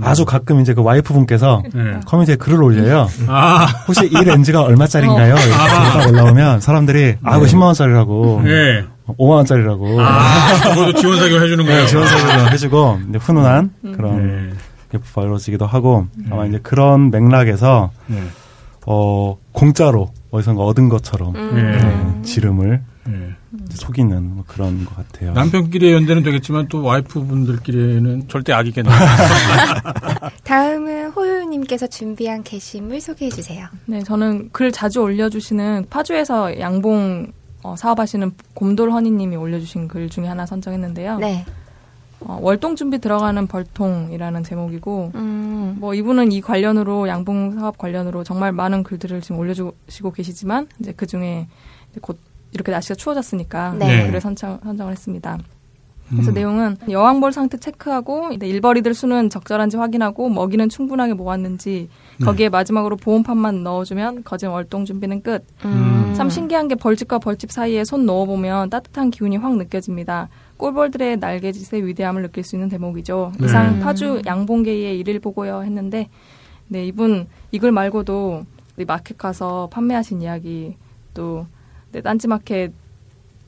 아주 0.00 0.24
가끔 0.24 0.60
이제 0.60 0.74
그 0.74 0.82
와이프 0.82 1.12
분께서 1.12 1.62
네. 1.74 2.00
커뮤니티에 2.06 2.36
글을 2.36 2.62
올려요. 2.62 3.08
아, 3.28 3.66
혹시 3.86 4.06
이 4.06 4.24
렌즈가 4.24 4.62
얼마짜리인가요? 4.62 5.34
이렇게 5.34 5.52
아. 5.54 5.98
딱 5.98 6.08
올라오면 6.08 6.60
사람들이 6.60 7.16
아, 7.22 7.36
이거 7.36 7.46
10만 7.46 7.62
원짜리라고, 7.62 8.40
네. 8.44 8.84
5만 9.06 9.28
원짜리라고 9.30 10.00
아, 10.00 10.20
그것도 10.74 10.94
지원 10.94 11.18
사격 11.18 11.42
해주는 11.42 11.64
거예요. 11.64 11.80
네, 11.82 11.86
지원 11.86 12.06
사격을 12.06 12.52
해주고 12.52 13.00
이제 13.08 13.18
훈훈한 13.18 13.70
그런 13.96 14.50
네. 14.50 14.56
게 14.92 14.98
벌어지기도 15.14 15.66
하고 15.66 16.06
아마 16.30 16.46
이제 16.46 16.58
그런 16.62 17.10
맥락에서 17.10 17.90
네. 18.06 18.22
어 18.86 19.38
공짜로 19.52 20.10
어디선가 20.30 20.62
얻은 20.62 20.88
것처럼 20.88 21.34
음. 21.36 21.54
네, 21.54 22.22
지름을 22.22 22.82
네. 23.04 23.34
속이는 23.70 24.34
뭐 24.34 24.44
그런 24.46 24.84
것 24.84 24.96
같아요. 24.96 25.32
남편끼리의 25.32 25.92
연대는 25.94 26.22
되겠지만 26.22 26.68
또 26.68 26.82
와이프분들끼리는 26.82 28.28
절대 28.28 28.52
악이겠네요. 28.52 28.94
다음은 30.44 31.10
호요님께서 31.10 31.86
준비한 31.88 32.42
게시물 32.42 33.00
소개해 33.00 33.30
주세요. 33.30 33.66
네, 33.86 34.02
저는 34.02 34.50
글 34.52 34.72
자주 34.72 35.00
올려주시는 35.00 35.86
파주에서 35.90 36.58
양봉 36.60 37.32
어, 37.62 37.76
사업하시는 37.76 38.32
곰돌 38.54 38.90
허니님이 38.90 39.36
올려주신 39.36 39.88
글 39.88 40.08
중에 40.08 40.26
하나 40.26 40.46
선정했는데요. 40.46 41.18
네. 41.18 41.44
어, 42.26 42.38
월동 42.40 42.76
준비 42.76 42.98
들어가는 42.98 43.46
벌통이라는 43.46 44.42
제목이고, 44.44 45.12
음. 45.14 45.76
뭐 45.78 45.94
이분은 45.94 46.32
이 46.32 46.40
관련으로 46.40 47.08
양봉 47.08 47.58
사업 47.58 47.78
관련으로 47.78 48.24
정말 48.24 48.52
많은 48.52 48.82
글들을 48.82 49.20
지금 49.20 49.38
올려주시고 49.38 50.12
계시지만 50.12 50.68
이제 50.80 50.92
그 50.96 51.06
중에 51.06 51.46
곧 52.00 52.18
이렇게 52.52 52.70
날씨가 52.72 52.94
추워졌으니까 52.94 53.74
네. 53.78 54.06
글을 54.06 54.20
선정, 54.20 54.58
선정을 54.62 54.92
했습니다. 54.92 55.38
그래서 56.10 56.30
음. 56.30 56.34
내용은 56.34 56.76
여왕벌 56.90 57.32
상태 57.32 57.56
체크하고 57.56 58.32
일벌이들 58.40 58.92
수는 58.92 59.30
적절한지 59.30 59.78
확인하고 59.78 60.28
먹이는 60.28 60.68
충분하게 60.68 61.14
모았는지 61.14 61.88
네. 62.18 62.24
거기에 62.24 62.50
마지막으로 62.50 62.96
보온판만 62.96 63.62
넣어주면 63.62 64.24
거진 64.24 64.50
월동 64.50 64.84
준비는 64.84 65.22
끝. 65.22 65.46
음. 65.64 66.12
참 66.14 66.28
신기한 66.28 66.68
게 66.68 66.74
벌집과 66.74 67.18
벌집 67.18 67.50
사이에 67.50 67.84
손 67.84 68.04
넣어보면 68.04 68.68
따뜻한 68.68 69.10
기운이 69.10 69.38
확 69.38 69.56
느껴집니다. 69.56 70.28
꿀벌들의 70.62 71.16
날개짓의 71.16 71.84
위대함을 71.84 72.22
느낄 72.22 72.44
수 72.44 72.54
있는 72.54 72.68
대목이죠. 72.68 73.32
네. 73.40 73.46
이상 73.46 73.80
파주 73.80 74.22
양봉계의 74.24 74.96
일일 74.96 75.18
보고요 75.18 75.64
했는데, 75.64 76.08
네 76.68 76.86
이분 76.86 77.26
이글 77.50 77.72
말고도 77.72 78.44
이 78.78 78.84
마켓 78.84 79.18
가서 79.18 79.68
판매하신 79.72 80.22
이야기 80.22 80.76
또 81.14 81.46
네, 81.90 82.00
딴지마켓 82.00 82.72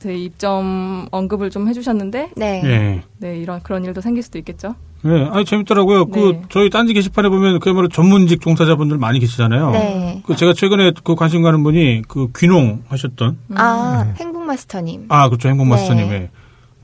입점 0.06 1.06
언급을 1.12 1.48
좀 1.48 1.68
해주셨는데, 1.68 2.32
네. 2.36 2.62
예. 2.64 3.02
네 3.18 3.38
이런 3.38 3.62
그런 3.62 3.84
일도 3.84 4.00
생길 4.02 4.22
수도 4.22 4.36
있겠죠. 4.38 4.74
네, 5.02 5.24
아니 5.30 5.44
재밌더라고요. 5.44 6.06
그 6.06 6.18
네. 6.18 6.42
저희 6.48 6.68
딴지 6.68 6.92
게시판에 6.94 7.28
보면 7.28 7.60
그야말로 7.60 7.88
전문직 7.88 8.40
종사자분들 8.40 8.98
많이 8.98 9.20
계시잖아요. 9.20 9.70
네. 9.70 10.22
그 10.26 10.34
제가 10.34 10.52
최근에 10.52 10.92
그 11.04 11.14
관심 11.14 11.42
가는 11.42 11.62
분이 11.62 12.02
그 12.08 12.28
귀농 12.36 12.82
하셨던 12.88 13.38
아, 13.54 14.12
행복마스터님. 14.18 15.06
아 15.08 15.28
그렇죠 15.28 15.48
행복마스터님 15.48 16.08
네. 16.08 16.18
네. 16.18 16.30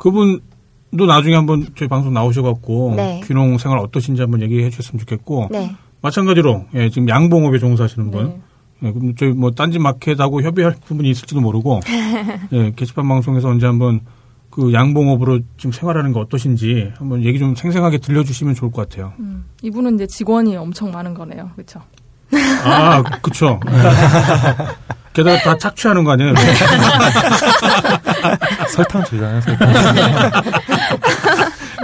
그분도 0.00 1.06
나중에 1.06 1.36
한번 1.36 1.66
저희 1.76 1.88
방송 1.88 2.12
나오셔갖고 2.12 2.94
네. 2.96 3.20
귀농 3.26 3.58
생활 3.58 3.78
어떠신지 3.78 4.22
한번 4.22 4.40
얘기해 4.40 4.70
주셨으면 4.70 4.98
좋겠고 5.00 5.48
네. 5.50 5.76
마찬가지로 6.00 6.64
예, 6.74 6.88
지금 6.88 7.08
양봉업에 7.08 7.58
종사하시는 7.58 8.10
분 8.10 8.40
네. 8.80 8.88
예, 8.88 8.92
그럼 8.92 9.14
저희 9.14 9.30
뭐 9.30 9.50
딴지 9.50 9.78
마켓하고 9.78 10.42
협의할 10.42 10.74
부분이 10.86 11.10
있을지도 11.10 11.42
모르고 11.42 11.80
예, 12.52 12.72
게시판 12.74 13.06
방송에서 13.06 13.48
언제 13.48 13.66
한번 13.66 14.00
그 14.48 14.72
양봉업으로 14.72 15.40
지금 15.58 15.70
생활하는 15.70 16.14
게 16.14 16.18
어떠신지 16.18 16.92
한번 16.96 17.22
얘기 17.22 17.38
좀 17.38 17.54
생생하게 17.54 17.98
들려주시면 17.98 18.54
좋을 18.54 18.72
것 18.72 18.88
같아요. 18.88 19.12
음, 19.20 19.44
이분은 19.62 19.96
이제 19.96 20.06
직원이 20.06 20.56
엄청 20.56 20.90
많은 20.90 21.14
거네요, 21.14 21.50
그렇죠? 21.54 21.82
아, 22.64 23.02
그쵸. 23.20 23.60
네. 23.66 23.72
게다가 25.12 25.38
다 25.42 25.58
착취하는 25.58 26.04
거 26.04 26.12
아니에요? 26.12 26.32
설탕 28.70 29.04
주잖아요. 29.04 29.40
설탕. 29.42 29.72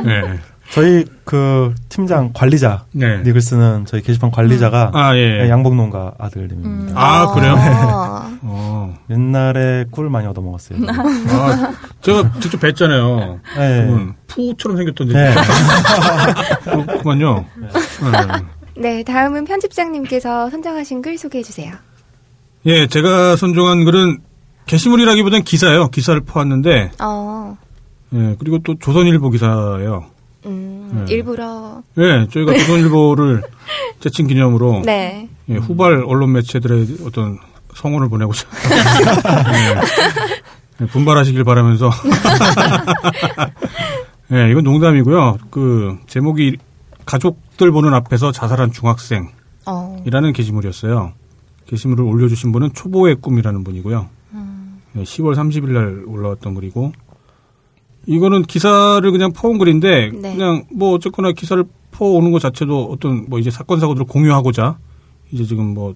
네. 0.04 0.38
저희 0.70 1.04
그 1.24 1.74
팀장 1.88 2.32
관리자 2.34 2.84
네. 2.92 3.22
닉을 3.22 3.40
쓰는 3.40 3.86
저희 3.86 4.02
게시판 4.02 4.30
관리자가 4.30 4.90
아, 4.94 5.16
예. 5.16 5.48
양복농가 5.48 6.14
아들님입니다. 6.18 6.92
아, 7.00 7.32
그래요? 7.32 7.54
아. 7.56 8.38
어. 8.42 8.94
옛날에 9.10 9.84
꿀 9.90 10.10
많이 10.10 10.26
얻어 10.26 10.40
먹었어요. 10.42 10.78
아, 10.88 11.72
제가 12.02 12.32
직접 12.40 12.60
뵀잖아요. 12.60 13.40
네. 13.56 13.86
그분 13.86 14.14
푸처럼 14.26 14.76
생겼던데. 14.76 15.14
네. 15.14 15.34
그렇구만요. 16.64 17.44
네. 17.56 17.68
네, 18.78 19.02
다음은 19.04 19.44
편집장님께서 19.46 20.50
선정하신 20.50 21.00
글 21.00 21.16
소개해 21.16 21.42
주세요. 21.42 21.72
예, 22.66 22.86
제가 22.86 23.36
선정한 23.36 23.84
글은 23.84 24.18
게시물이라기보단 24.66 25.44
기사예요. 25.44 25.88
기사를 25.88 26.20
퍼왔는데, 26.20 26.92
어, 27.00 27.56
예, 28.14 28.36
그리고 28.38 28.58
또 28.58 28.74
조선일보 28.78 29.30
기사예요. 29.30 30.04
음, 30.46 31.04
네. 31.06 31.14
일부러. 31.14 31.82
예, 31.98 32.26
저희가 32.30 32.52
조선일보를 32.52 33.42
제친 34.00 34.26
기념으로 34.26 34.82
네. 34.84 35.28
예, 35.48 35.56
후발 35.56 36.04
언론 36.06 36.32
매체들의 36.32 36.98
어떤 37.04 37.38
성원을 37.74 38.08
보내고자 38.08 38.46
예, 39.52 39.80
예, 40.80 40.86
분발하시길 40.86 41.44
바라면서 41.44 41.90
예, 44.32 44.50
이건 44.50 44.64
농담이고요. 44.64 45.38
그 45.50 45.98
제목이 46.06 46.56
가족들 47.04 47.70
보는 47.70 47.94
앞에서 47.94 48.32
자살한 48.32 48.72
중학생이라는 48.72 49.30
어, 49.66 50.32
게시물이었어요. 50.34 51.12
게시물을 51.66 52.04
올려주신 52.04 52.52
분은 52.52 52.70
초보의 52.74 53.16
꿈이라는 53.16 53.64
분이고요. 53.64 54.08
예, 54.96 55.02
10월 55.02 55.34
30일 55.34 55.70
날 55.72 56.04
올라왔던 56.06 56.54
글이고 56.54 56.92
이거는 58.06 58.42
기사를 58.42 59.10
그냥 59.10 59.32
퍼온 59.32 59.58
글인데 59.58 60.10
네. 60.12 60.32
그냥 60.36 60.64
뭐 60.72 60.92
어쨌거나 60.94 61.32
기사를 61.32 61.64
퍼오는 61.90 62.30
것 62.30 62.40
자체도 62.40 62.90
어떤 62.92 63.26
뭐 63.28 63.38
이제 63.38 63.50
사건 63.50 63.80
사고들을 63.80 64.06
공유하고자 64.06 64.78
이제 65.32 65.44
지금 65.44 65.74
뭐 65.74 65.94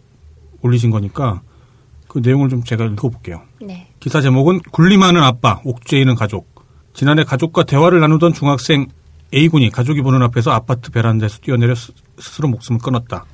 올리신 0.63 0.91
거니까 0.91 1.41
그 2.09 2.19
내용을 2.19 2.49
좀 2.49 2.65
제가 2.65 2.85
읽어볼게요. 2.87 3.43
네. 3.63 3.87
기사 4.01 4.21
제목은 4.21 4.61
굴림하는 4.73 5.23
아빠, 5.23 5.61
옥죄이는 5.65 6.17
가족. 6.17 6.49
지난해 6.95 7.23
가족과 7.23 7.63
대화를 7.63 8.01
나누던 8.01 8.33
중학생 8.33 8.89
A군이 9.33 9.71
가족이 9.71 10.03
보는 10.03 10.21
앞에서 10.23 10.51
아파트 10.51 10.91
베란다에서 10.91 11.39
뛰어내려 11.39 11.77
스- 11.77 11.93
스스로 12.19 12.49
목숨을 12.49 12.81
끊었다. 12.81 13.25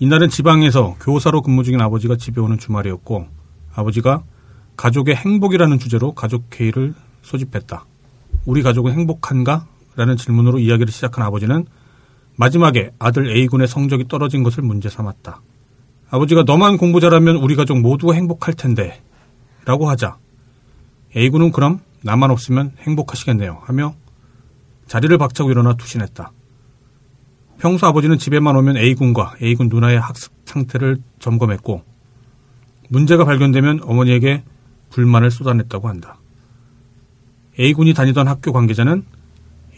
이날은 0.00 0.28
지방에서 0.28 0.96
교사로 1.00 1.40
근무 1.40 1.64
중인 1.64 1.80
아버지가 1.80 2.16
집에 2.16 2.40
오는 2.42 2.58
주말이었고 2.58 3.26
아버지가 3.74 4.22
가족의 4.82 5.14
행복이라는 5.14 5.78
주제로 5.78 6.12
가족 6.12 6.42
회의를 6.52 6.92
소집했다. 7.22 7.84
우리 8.46 8.62
가족은 8.62 8.92
행복한가? 8.92 9.68
라는 9.94 10.16
질문으로 10.16 10.58
이야기를 10.58 10.90
시작한 10.90 11.24
아버지는 11.24 11.66
마지막에 12.34 12.90
아들 12.98 13.30
A군의 13.30 13.68
성적이 13.68 14.08
떨어진 14.08 14.42
것을 14.42 14.64
문제 14.64 14.88
삼았다. 14.88 15.40
아버지가 16.10 16.42
너만 16.42 16.78
공부 16.78 16.98
잘하면 16.98 17.36
우리 17.36 17.54
가족 17.54 17.78
모두가 17.78 18.14
행복할 18.14 18.54
텐데 18.54 19.00
라고 19.66 19.88
하자 19.88 20.16
A군은 21.16 21.52
그럼 21.52 21.78
나만 22.00 22.32
없으면 22.32 22.72
행복하시겠네요 22.80 23.60
하며 23.62 23.94
자리를 24.88 25.16
박차고 25.16 25.52
일어나 25.52 25.74
투신했다. 25.74 26.32
평소 27.60 27.86
아버지는 27.86 28.18
집에만 28.18 28.56
오면 28.56 28.78
A군과 28.78 29.36
A군 29.40 29.68
누나의 29.68 30.00
학습 30.00 30.32
상태를 30.44 30.96
점검했고 31.20 31.84
문제가 32.88 33.24
발견되면 33.24 33.82
어머니에게 33.84 34.42
불만을 34.92 35.30
쏟아냈다고 35.30 35.88
한다. 35.88 36.16
A군이 37.58 37.94
다니던 37.94 38.28
학교 38.28 38.52
관계자는 38.52 39.04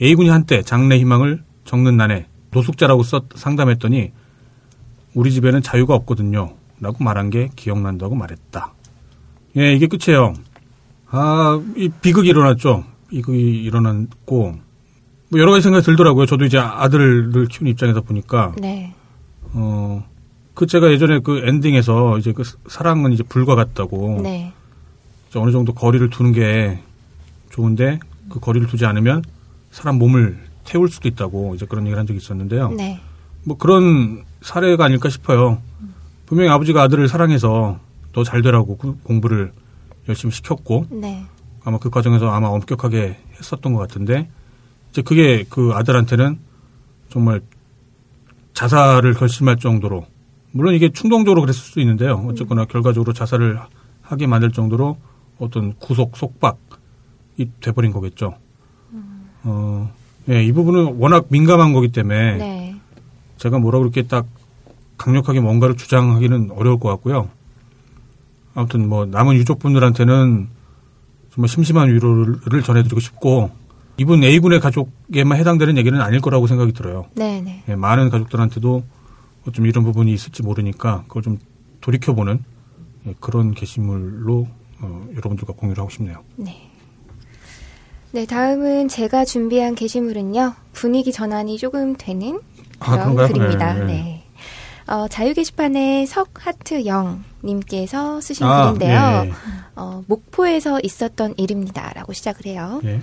A군이 0.03 0.29
한때 0.29 0.63
장래 0.63 0.99
희망을 0.99 1.43
적는 1.65 1.97
난에 1.97 2.27
노숙자라고 2.51 3.03
써 3.03 3.23
상담했더니 3.35 4.13
우리 5.15 5.33
집에는 5.33 5.63
자유가 5.63 5.95
없거든요. 5.95 6.55
라고 6.81 7.03
말한 7.03 7.31
게 7.31 7.49
기억난다고 7.57 8.15
말했다. 8.15 8.73
예, 9.57 9.73
이게 9.73 9.87
끝이에요. 9.87 10.35
아, 11.11 11.61
이 11.77 11.89
비극이 11.89 12.29
일어났죠. 12.29 12.85
비극이 13.09 13.63
일어났고, 13.63 14.57
뭐 15.29 15.41
여러 15.41 15.53
가지 15.53 15.63
생각이 15.63 15.85
들더라고요. 15.85 16.27
저도 16.27 16.45
이제 16.45 16.59
아들을 16.59 17.47
키우는 17.49 17.71
입장에서 17.71 18.01
보니까, 18.01 18.53
네. 18.59 18.93
어, 19.53 20.05
그 20.55 20.67
제가 20.67 20.91
예전에 20.91 21.21
그 21.21 21.43
엔딩에서 21.47 22.19
이제 22.19 22.33
그 22.33 22.43
사랑은 22.69 23.13
이제 23.13 23.23
불과 23.23 23.55
같다고, 23.55 24.21
네. 24.23 24.53
어느 25.41 25.51
정도 25.51 25.73
거리를 25.73 26.09
두는 26.11 26.33
게 26.33 26.79
좋은데, 27.51 28.01
그 28.29 28.41
거리를 28.41 28.67
두지 28.69 28.87
않으면 28.87 29.23
사람 29.71 29.99
몸을 29.99 30.39
태울 30.65 30.89
수도 30.89 31.09
있다고 31.09 31.55
이제 31.55 31.67
그런 31.67 31.85
얘기를 31.85 31.99
한 31.99 32.07
적이 32.07 32.19
있었는데요. 32.19 32.71
네. 32.71 33.01
뭐 33.45 33.57
그런 33.57 34.25
사례가 34.43 34.85
아닐까 34.85 35.11
싶어요. 35.11 35.59
분명히 36.27 36.51
아버지가 36.51 36.83
아들을 36.83 37.07
사랑해서 37.09 37.79
너잘 38.13 38.43
되라고 38.43 38.77
그 38.79 38.99
공부를 39.03 39.53
열심히 40.09 40.33
시켰고 40.33 40.87
네. 40.91 41.25
아마 41.65 41.79
그 41.79 41.91
과정에서 41.91 42.31
아마 42.31 42.49
엄격하게 42.49 43.19
했었던 43.39 43.73
것 43.73 43.81
같은데 43.81 44.29
이제 44.91 45.03
그게 45.03 45.45
그 45.49 45.73
아들한테는 45.75 46.39
정말 47.11 47.41
자살을 48.55 49.15
결심할 49.15 49.59
정도로 49.59 50.07
물론 50.53 50.75
이게 50.75 50.91
충동적으로 50.91 51.41
그랬을 51.41 51.61
수도 51.61 51.81
있는데요. 51.81 52.25
어쨌거나 52.29 52.65
결과적으로 52.65 53.13
자살을 53.13 53.59
하게 54.03 54.27
만들 54.27 54.53
정도로 54.53 54.97
어떤 55.39 55.75
구속 55.79 56.17
속박이 56.17 57.51
돼버린 57.61 57.93
거겠죠. 57.93 58.35
어, 59.45 59.93
예, 60.31 60.43
이 60.43 60.53
부분은 60.53 60.97
워낙 60.99 61.27
민감한 61.29 61.73
거기 61.73 61.89
때문에 61.89 62.37
네. 62.37 62.77
제가 63.37 63.59
뭐라 63.59 63.79
그렇게 63.79 64.03
딱 64.03 64.27
강력하게 64.97 65.41
뭔가를 65.41 65.77
주장하기는 65.77 66.53
어려울 66.53 66.79
것 66.79 66.89
같고요. 66.89 67.29
아무튼 68.55 68.89
뭐 68.89 69.05
남은 69.05 69.35
유족분들한테는 69.37 70.49
정말 71.35 71.49
심심한 71.49 71.89
위로를 71.89 72.63
전해드리고 72.63 73.01
싶고 73.01 73.51
이분 73.97 74.25
A군의 74.25 74.61
가족에만 74.61 75.39
해당되는 75.39 75.77
얘기는 75.77 76.01
아닐 76.01 76.21
거라고 76.21 76.47
생각이 76.47 76.73
들어요. 76.73 77.07
네. 77.15 77.41
네. 77.41 77.63
예, 77.69 77.75
많은 77.75 78.09
가족들한테도 78.11 78.83
좀 79.53 79.67
이런 79.67 79.85
부분이 79.85 80.13
있을지 80.13 80.43
모르니까 80.43 81.05
그걸 81.07 81.23
좀 81.23 81.39
돌이켜보는 81.81 82.43
예, 83.07 83.15
그런 83.21 83.53
게시물로 83.53 84.49
어, 84.85 85.07
여러분들과 85.11 85.55
공유를 85.55 85.81
하고 85.81 85.91
싶네요. 85.91 86.23
네. 86.37 86.71
네, 88.13 88.27
다음은 88.27 88.89
제가 88.89 89.25
준비한 89.25 89.75
게시물은요. 89.75 90.55
분위기 90.73 91.11
전환이 91.13 91.59
조금 91.59 91.97
되는 91.97 92.41
아, 92.79 92.93
그런 92.93 93.15
그런가요? 93.15 93.29
글입니다. 93.29 93.75
네, 93.75 93.81
네. 93.81 93.87
네. 93.87 94.25
어, 94.87 95.09
자유 95.09 95.33
게시판에 95.33 96.05
석하트 96.07 96.87
영 96.87 97.25
님께서 97.43 98.21
쓰신 98.21 98.47
아, 98.47 98.67
글인데요. 98.67 99.25
예, 99.27 99.33
어, 99.77 100.03
목포에서 100.07 100.81
있었던 100.83 101.35
일입니다 101.37 101.93
라고 101.95 102.13
시작을 102.13 102.47
해요. 102.47 102.81
예. 102.85 103.01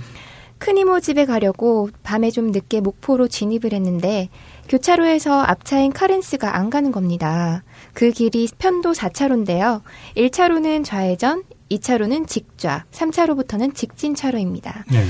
큰 0.60 0.78
이모 0.78 1.00
집에 1.00 1.26
가려고 1.26 1.90
밤에 2.04 2.30
좀 2.30 2.52
늦게 2.52 2.82
목포로 2.82 3.28
진입을 3.28 3.74
했는데 3.74 4.30
교차로에서 4.70 5.42
앞차인 5.42 5.92
카렌스가 5.92 6.56
안 6.56 6.70
가는 6.70 6.92
겁니다. 6.92 7.64
그 7.94 8.12
길이 8.12 8.48
편도 8.60 8.92
4차로인데요. 8.92 9.82
1차로는 10.16 10.86
좌회전, 10.86 11.44
2차로는 11.72 12.28
직좌, 12.28 12.86
3차로부터는 12.92 13.74
직진 13.76 14.14
차로입니다. 14.16 14.86
예. 14.94 15.04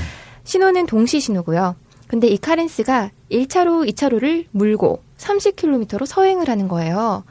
신호는 0.44 0.86
동시 0.86 1.20
신호고요. 1.20 1.76
근데 2.06 2.26
이 2.28 2.36
카렌스가 2.38 3.10
1차로, 3.30 3.88
2차로를 3.92 4.46
물고 4.50 5.02
30km로 5.18 6.04
서행을 6.06 6.48
하는 6.48 6.68
거예요. 6.68 7.24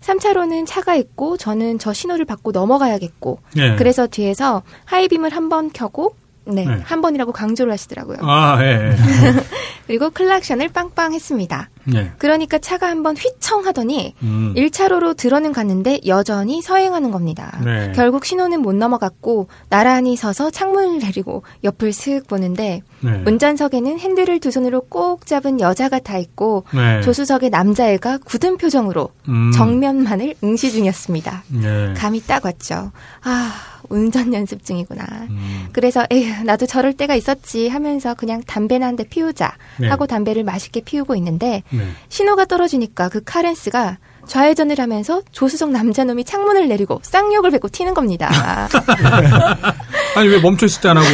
3차로는 0.00 0.66
차가 0.66 0.94
있고 0.94 1.36
저는 1.36 1.78
저 1.78 1.92
신호를 1.92 2.24
받고 2.24 2.52
넘어가야겠고 2.52 3.38
예. 3.56 3.76
그래서 3.76 4.06
뒤에서 4.06 4.62
하이빔을 4.84 5.30
한 5.30 5.48
번 5.48 5.70
켜고 5.72 6.14
네, 6.46 6.64
네. 6.64 6.80
한 6.84 7.00
번이라고 7.00 7.32
강조를 7.32 7.72
하시더라고요. 7.72 8.18
아, 8.22 8.58
예, 8.62 8.94
그리고 9.86 10.10
클락션을 10.10 10.68
빵빵 10.68 11.12
했습니다. 11.12 11.68
예. 11.94 11.96
예. 11.96 12.12
그러니까 12.18 12.58
차가 12.58 12.88
한번 12.88 13.16
휘청 13.16 13.66
하더니 13.66 14.14
음. 14.22 14.54
1차로로 14.56 15.16
들어는 15.16 15.52
갔는데 15.52 16.00
여전히 16.06 16.60
서행하는 16.62 17.10
겁니다. 17.10 17.58
네. 17.64 17.92
결국 17.94 18.24
신호는 18.24 18.60
못 18.60 18.74
넘어갔고 18.74 19.48
나란히 19.68 20.16
서서 20.16 20.50
창문을 20.50 20.98
내리고 20.98 21.42
옆을 21.64 21.92
슥 21.92 22.26
보는데 22.26 22.82
네. 23.00 23.22
운전석에는 23.26 23.98
핸들을 23.98 24.40
두 24.40 24.50
손으로 24.50 24.82
꼭 24.82 25.26
잡은 25.26 25.60
여자가 25.60 26.00
타 26.00 26.18
있고 26.18 26.64
네. 26.74 27.00
조수석의 27.02 27.50
남자애가 27.50 28.18
굳은 28.18 28.56
표정으로 28.56 29.10
음. 29.28 29.52
정면만을 29.52 30.34
응시 30.42 30.72
중이었습니다. 30.72 31.44
예. 31.62 31.94
감이 31.96 32.22
딱 32.26 32.44
왔죠. 32.44 32.90
아, 33.22 33.52
운전 33.88 34.32
연습 34.34 34.64
중이구나. 34.64 35.04
음. 35.30 35.68
그래서 35.72 36.04
에휴, 36.10 36.44
나도 36.44 36.66
저럴 36.66 36.92
때가 36.94 37.14
있었지 37.14 37.68
하면서 37.68 38.14
그냥 38.14 38.42
담배나 38.46 38.86
한 38.86 38.96
대 38.96 39.04
피우자 39.04 39.52
네. 39.78 39.88
하고 39.88 40.06
담배를 40.06 40.42
맛있게 40.44 40.80
피우고 40.80 41.14
있는데 41.16 41.62
네. 41.70 41.86
신호가 42.08 42.46
떨어지니까 42.46 43.08
그 43.10 43.22
카렌스가 43.24 43.98
좌회전을 44.26 44.80
하면서 44.80 45.22
조수석 45.32 45.70
남자놈이 45.70 46.24
창문을 46.24 46.66
내리고 46.68 46.98
쌍욕을 47.02 47.50
뱉고 47.52 47.68
튀는 47.68 47.94
겁니다. 47.94 48.28
아니 50.16 50.28
왜 50.28 50.40
멈춰 50.40 50.66
있을 50.66 50.80
때 50.80 50.88
안 50.88 50.96
하고 50.96 51.06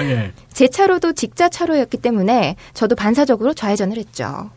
왜? 0.00 0.10
예. 0.10 0.32
제 0.52 0.68
차로도 0.68 1.12
직자 1.12 1.48
차로였기 1.48 1.98
때문에 1.98 2.56
저도 2.74 2.96
반사적으로 2.96 3.54
좌회전을 3.54 3.96
했죠. 3.96 4.50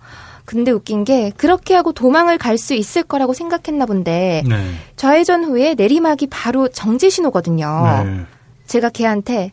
근데 0.45 0.71
웃긴 0.71 1.03
게 1.03 1.31
그렇게 1.35 1.73
하고 1.75 1.91
도망을 1.91 2.37
갈 2.37 2.57
수 2.57 2.73
있을 2.73 3.03
거라고 3.03 3.33
생각했나 3.33 3.85
본데 3.85 4.43
네. 4.47 4.71
좌회전 4.95 5.43
후에 5.43 5.73
내리막이 5.73 6.27
바로 6.27 6.67
정지 6.69 7.09
신호거든요. 7.09 8.03
네. 8.05 8.21
제가 8.67 8.89
걔한테 8.89 9.51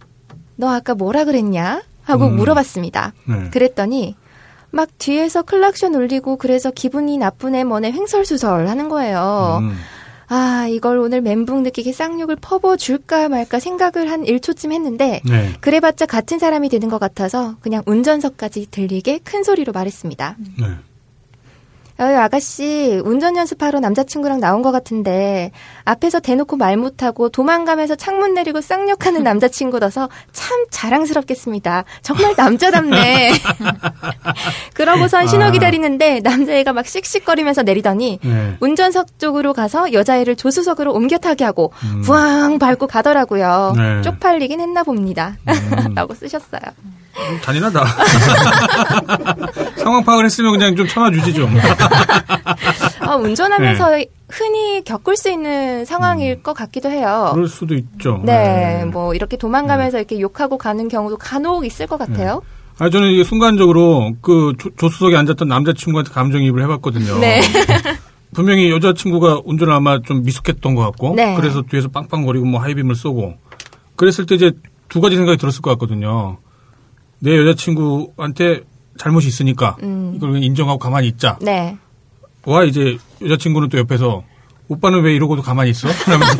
너 0.57 0.71
아까 0.71 0.95
뭐라 0.95 1.25
그랬냐? 1.25 1.83
하고 2.05 2.27
음. 2.27 2.37
물어봤습니다. 2.37 3.13
네. 3.25 3.51
그랬더니 3.51 4.17
막 4.71 4.89
뒤에서 4.99 5.43
클락션 5.43 5.95
울리고 5.95 6.37
그래서 6.37 6.71
기분이 6.71 7.19
나쁘네 7.19 7.65
뭐네 7.65 7.93
횡설수설 7.93 8.69
하는 8.69 8.89
거예요. 8.89 9.59
음. 9.61 9.77
아, 10.35 10.67
이걸 10.67 10.97
오늘 10.97 11.21
멘붕 11.21 11.63
느끼게 11.63 11.93
쌍욕을 11.93 12.37
퍼부어줄까 12.37 13.29
말까 13.29 13.61
생각을 13.61 14.11
한 14.11 14.25
1초쯤 14.25 14.73
했는데 14.73 15.21
네. 15.27 15.53
그래봤자 15.61 16.07
같은 16.07 16.39
사람이 16.39 16.71
되는 16.71 16.89
것 16.89 16.99
같아서 16.99 17.57
그냥 17.61 17.83
운전석까지 17.85 18.69
들리게 18.71 19.19
큰 19.19 19.43
소리로 19.43 19.75
말했습니다. 19.75 20.37
네. 20.59 20.67
어이, 22.03 22.17
아가씨, 22.17 23.01
운전 23.05 23.37
연습하러 23.37 23.79
남자친구랑 23.81 24.41
나온 24.41 24.63
것 24.63 24.73
같은데, 24.73 25.53
앞에서 25.85 26.19
대놓고 26.21 26.57
말 26.57 26.77
못하고 26.77 27.29
도망가면서 27.29 27.95
창문 27.95 28.35
내리고 28.35 28.61
쌍욕하는 28.61 29.23
남자친구라서 29.23 30.09
참 30.33 30.65
자랑스럽겠습니다. 30.71 31.85
정말 32.03 32.35
남자답네. 32.37 33.33
그러고선 34.75 35.29
신호 35.29 35.47
아. 35.47 35.51
기다리는데, 35.51 36.21
남자애가 36.25 36.73
막 36.73 36.87
씩씩거리면서 36.87 37.63
내리더니, 37.63 38.19
네. 38.23 38.57
운전석 38.59 39.19
쪽으로 39.21 39.53
가서 39.53 39.93
여자애를 39.93 40.35
조수석으로 40.35 40.93
옮겨 40.93 41.19
타게 41.19 41.45
하고, 41.45 41.73
음. 41.85 42.03
부앙 42.03 42.59
밟고 42.59 42.89
가더라고요. 42.89 43.75
네. 43.77 44.03
쪽팔리긴 44.03 44.61
했나 44.61 44.83
봅니다. 44.83 45.37
음. 45.49 45.95
라고 45.95 46.15
쓰셨어요. 46.15 46.61
좀 47.15 47.41
잔인하다. 47.43 47.85
상황 49.77 50.05
파악을 50.05 50.25
했으면 50.25 50.53
그냥 50.53 50.75
좀 50.75 50.87
참아주지 50.87 51.35
좀. 51.35 51.55
어, 53.07 53.17
운전하면서 53.17 53.91
네. 53.91 54.07
흔히 54.29 54.83
겪을 54.85 55.17
수 55.17 55.31
있는 55.31 55.85
상황일 55.85 56.43
것 56.43 56.55
같기도 56.55 56.89
해요. 56.91 57.31
그럴 57.35 57.49
수도 57.49 57.75
있죠. 57.75 58.21
네, 58.25 58.85
뭐 58.87 59.15
이렇게 59.15 59.37
도망가면서 59.37 59.99
이렇게 59.99 60.21
욕하고 60.21 60.59
가는 60.59 60.89
경우도 60.89 61.19
간혹 61.19 61.67
있을 61.67 61.87
것 61.87 61.99
같아요. 61.99 62.43
아 62.79 62.89
저는 62.89 63.09
이게 63.09 63.25
순간적으로 63.25 64.15
그 64.23 64.55
조, 64.59 64.71
조수석에 64.77 65.17
앉았던 65.17 65.47
남자친구한테 65.47 66.11
감정이입을 66.13 66.63
해봤거든요. 66.63 67.19
네. 67.19 67.41
분명히 68.35 68.71
여자친구가 68.71 69.43
운전을 69.45 69.73
아마 69.73 70.01
좀 70.01 70.23
미숙했던 70.23 70.75
것 70.75 70.83
같고, 70.83 71.15
네. 71.15 71.35
그래서 71.37 71.63
뒤에서 71.63 71.89
빵빵거리고 71.89 72.47
뭐 72.47 72.61
하이빔을 72.61 72.95
쏘고, 72.95 73.35
그랬을 73.95 74.25
때 74.27 74.35
이제 74.35 74.53
두 74.89 75.01
가지 75.01 75.17
생각이 75.17 75.39
들었을 75.39 75.61
것 75.61 75.71
같거든요. 75.73 76.39
내 77.19 77.37
여자친구한테 77.39 78.63
잘못이 78.99 79.29
있으니까 79.29 79.77
음. 79.83 80.13
이걸 80.17 80.31
그냥 80.31 80.43
인정하고 80.45 80.79
가만히 80.79 81.09
있자. 81.09 81.39
네. 81.41 81.77
와 82.45 82.65
이제 82.65 82.99
여자친구는 83.23 83.69
또 83.69 83.79
옆에서 83.79 84.25
오빠는 84.69 85.03
왜 85.03 85.15
이러고도 85.15 85.43
가만히 85.43 85.71
있어? 85.71 85.89
그러면서 86.05 86.35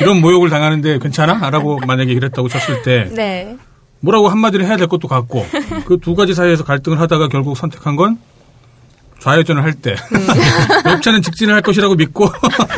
이런 0.00 0.20
모욕을 0.20 0.50
당하는데 0.50 0.98
괜찮아? 0.98 1.50
라고 1.50 1.78
만약에 1.86 2.14
그랬다고 2.14 2.48
쳤을 2.48 2.82
때 2.82 3.08
네. 3.14 3.56
뭐라고 4.00 4.28
한마디를 4.28 4.66
해야 4.66 4.76
될 4.76 4.88
것도 4.88 5.06
같고 5.08 5.46
그 5.84 5.96
두 5.98 6.14
가지 6.14 6.34
사이에서 6.34 6.64
갈등을 6.64 6.98
하다가 7.00 7.28
결국 7.28 7.56
선택한 7.56 7.94
건 7.96 8.18
좌회전을 9.20 9.62
할때 9.62 9.94
옆차는 10.84 11.22
직진을 11.22 11.54
할 11.54 11.62
것이라고 11.62 11.94
믿고 11.94 12.28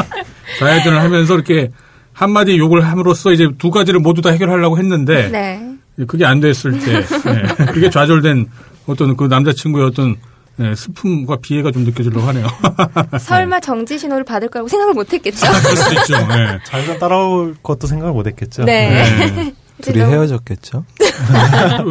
좌회전을 0.61 1.01
하면서 1.01 1.35
이렇게 1.35 1.71
한마디 2.13 2.59
욕을 2.59 2.85
함으로써 2.85 3.33
이제 3.33 3.49
두 3.59 3.71
가지를 3.71 4.01
모두 4.01 4.21
다 4.21 4.31
해결하려고 4.31 4.77
했는데 4.79 5.31
네. 5.31 5.64
그게 6.07 6.25
안 6.25 6.41
됐을 6.41 6.79
때 6.79 7.01
네, 7.25 7.67
그게 7.73 7.89
좌절된 7.91 8.47
어떤 8.87 9.17
그 9.17 9.25
남자친구의 9.25 9.87
어떤 9.87 10.17
네, 10.57 10.75
슬픔과 10.75 11.39
비애가 11.43 11.73
좀 11.73 11.85
느껴지려고 11.85 12.27
하네요. 12.29 12.47
설마 13.19 13.59
정지 13.61 13.99
신호를 13.99 14.25
받을 14.25 14.49
거라고 14.49 14.69
생각을 14.69 14.95
못 14.95 15.13
했겠죠? 15.13 15.47
그럴 15.47 15.77
수 15.77 15.95
있죠. 15.95 16.27
네. 16.29 16.59
자기가 16.67 16.99
따라올 16.99 17.57
것도 17.63 17.87
생각을 17.89 18.13
못 18.13 18.27
했겠죠. 18.27 18.65
네. 18.65 19.05
네. 19.35 19.55
둘이 19.83 19.99
너무- 19.99 20.13
헤어졌겠죠? 20.13 20.85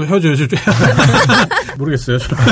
헤어져야죠. 0.08 0.46
모르겠어요. 1.78 2.18
저는. 2.18 2.44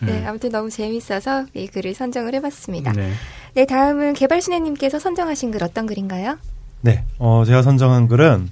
네, 0.00 0.24
아무튼 0.26 0.50
너무 0.50 0.68
재밌어서 0.68 1.46
이 1.54 1.66
글을 1.66 1.94
선정을 1.94 2.34
해봤습니다. 2.34 2.92
네. 2.92 3.12
네, 3.54 3.64
다음은 3.64 4.12
개발신혜님께서 4.12 4.98
선정하신 4.98 5.50
글 5.52 5.62
어떤 5.64 5.86
글인가요? 5.86 6.36
네, 6.82 7.04
어, 7.18 7.44
제가 7.46 7.62
선정한 7.62 8.08
글은 8.08 8.50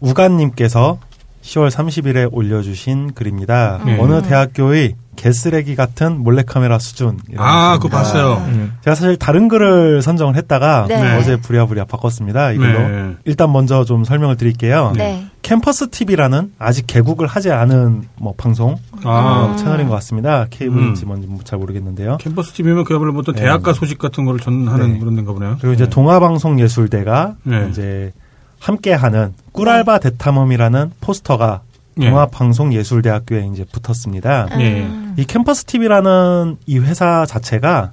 우간님께서 0.00 0.98
10월 1.42 1.70
30일에 1.70 2.28
올려주신 2.32 3.12
글입니다. 3.14 3.80
네. 3.84 3.98
어느 3.98 4.22
대학교의 4.22 4.94
개쓰레기 5.16 5.74
같은 5.76 6.18
몰래카메라 6.22 6.78
수준. 6.78 7.18
아, 7.36 7.76
그거 7.76 7.88
봤어요. 7.88 8.42
음. 8.46 8.72
제가 8.82 8.94
사실 8.94 9.16
다른 9.16 9.48
글을 9.48 10.00
선정을 10.00 10.34
했다가 10.36 10.86
네. 10.88 11.16
어제 11.16 11.36
부랴부랴 11.36 11.84
바꿨습니다. 11.84 12.52
이걸로. 12.52 12.78
네. 12.78 13.16
일단 13.24 13.52
먼저 13.52 13.84
좀 13.84 14.04
설명을 14.04 14.36
드릴게요. 14.38 14.92
네. 14.96 15.26
캠퍼스 15.42 15.90
TV라는 15.90 16.52
아직 16.58 16.86
개국을 16.86 17.26
하지 17.26 17.50
않은 17.50 18.04
뭐 18.16 18.32
방송 18.36 18.76
아, 19.04 19.52
어, 19.52 19.56
채널인 19.56 19.88
것 19.88 19.94
같습니다. 19.96 20.46
케이블인지 20.48 21.04
음. 21.04 21.08
뭔지 21.08 21.28
잘 21.44 21.58
모르겠는데요. 21.58 22.16
캠퍼스 22.18 22.52
TV면 22.52 22.84
그야말로 22.84 23.12
뭐 23.12 23.20
어떤 23.20 23.34
네. 23.34 23.42
대학가 23.42 23.74
소식 23.74 23.98
같은 23.98 24.24
거를 24.24 24.40
전하는 24.40 24.94
네. 24.94 24.98
그런 24.98 25.16
데인가 25.16 25.32
보네요. 25.32 25.56
그리고 25.60 25.74
이제 25.74 25.88
동아방송예술대가 25.88 27.36
네. 27.42 27.68
이제 27.70 28.12
함께하는 28.60 29.34
꿀알바 29.52 29.98
대탐험이라는 29.98 30.92
포스터가 31.00 31.62
네. 31.96 32.08
동아방송예술대학교에 32.08 33.50
이제 33.52 33.64
붙었습니다. 33.72 34.48
예. 34.60 34.82
음. 34.82 35.14
이 35.18 35.24
캠퍼스 35.24 35.64
TV라는 35.64 36.56
이 36.66 36.78
회사 36.78 37.26
자체가 37.26 37.90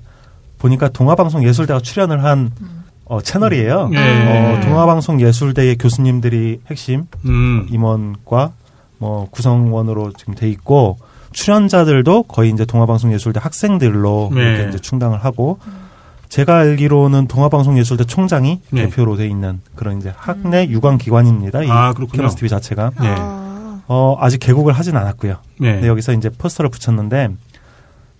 보니까 0.59 0.89
동아방송예술대가 0.89 1.79
출연을 1.79 2.23
한 2.23 2.51
어, 3.05 3.21
채널이에요. 3.21 3.89
예. 3.93 3.97
어, 3.97 4.61
동아방송예술대의 4.61 5.77
교수님들이 5.77 6.61
핵심 6.69 7.07
음. 7.25 7.67
임원과 7.71 8.51
뭐 8.99 9.27
구성원으로 9.31 10.13
지금 10.13 10.35
돼 10.35 10.49
있고 10.49 10.97
출연자들도 11.31 12.23
거의 12.23 12.51
이제 12.51 12.65
동아방송예술대 12.65 13.39
학생들로 13.41 14.31
네. 14.33 14.41
이렇게 14.41 14.69
이제 14.69 14.79
충당을 14.79 15.23
하고 15.23 15.59
제가 16.29 16.57
알기로는 16.57 17.27
동아방송예술대 17.27 18.05
총장이 18.05 18.61
네. 18.71 18.83
대표로 18.83 19.15
돼 19.15 19.27
있는 19.27 19.61
그런 19.75 19.97
이제 19.97 20.13
학내 20.15 20.67
유관 20.67 20.97
기관입니다. 20.97 21.63
이 21.63 21.69
아, 21.69 21.93
그렇군요. 21.93 22.27
TV 22.29 22.49
자체가 22.49 22.91
네. 22.99 23.07
아, 23.17 23.81
어, 23.87 24.17
아직 24.19 24.39
개국을 24.39 24.73
하진 24.73 24.97
않았고요. 24.97 25.37
네. 25.59 25.73
근데 25.73 25.87
여기서 25.87 26.13
이제 26.13 26.29
포스터를 26.29 26.69
붙였는데 26.69 27.29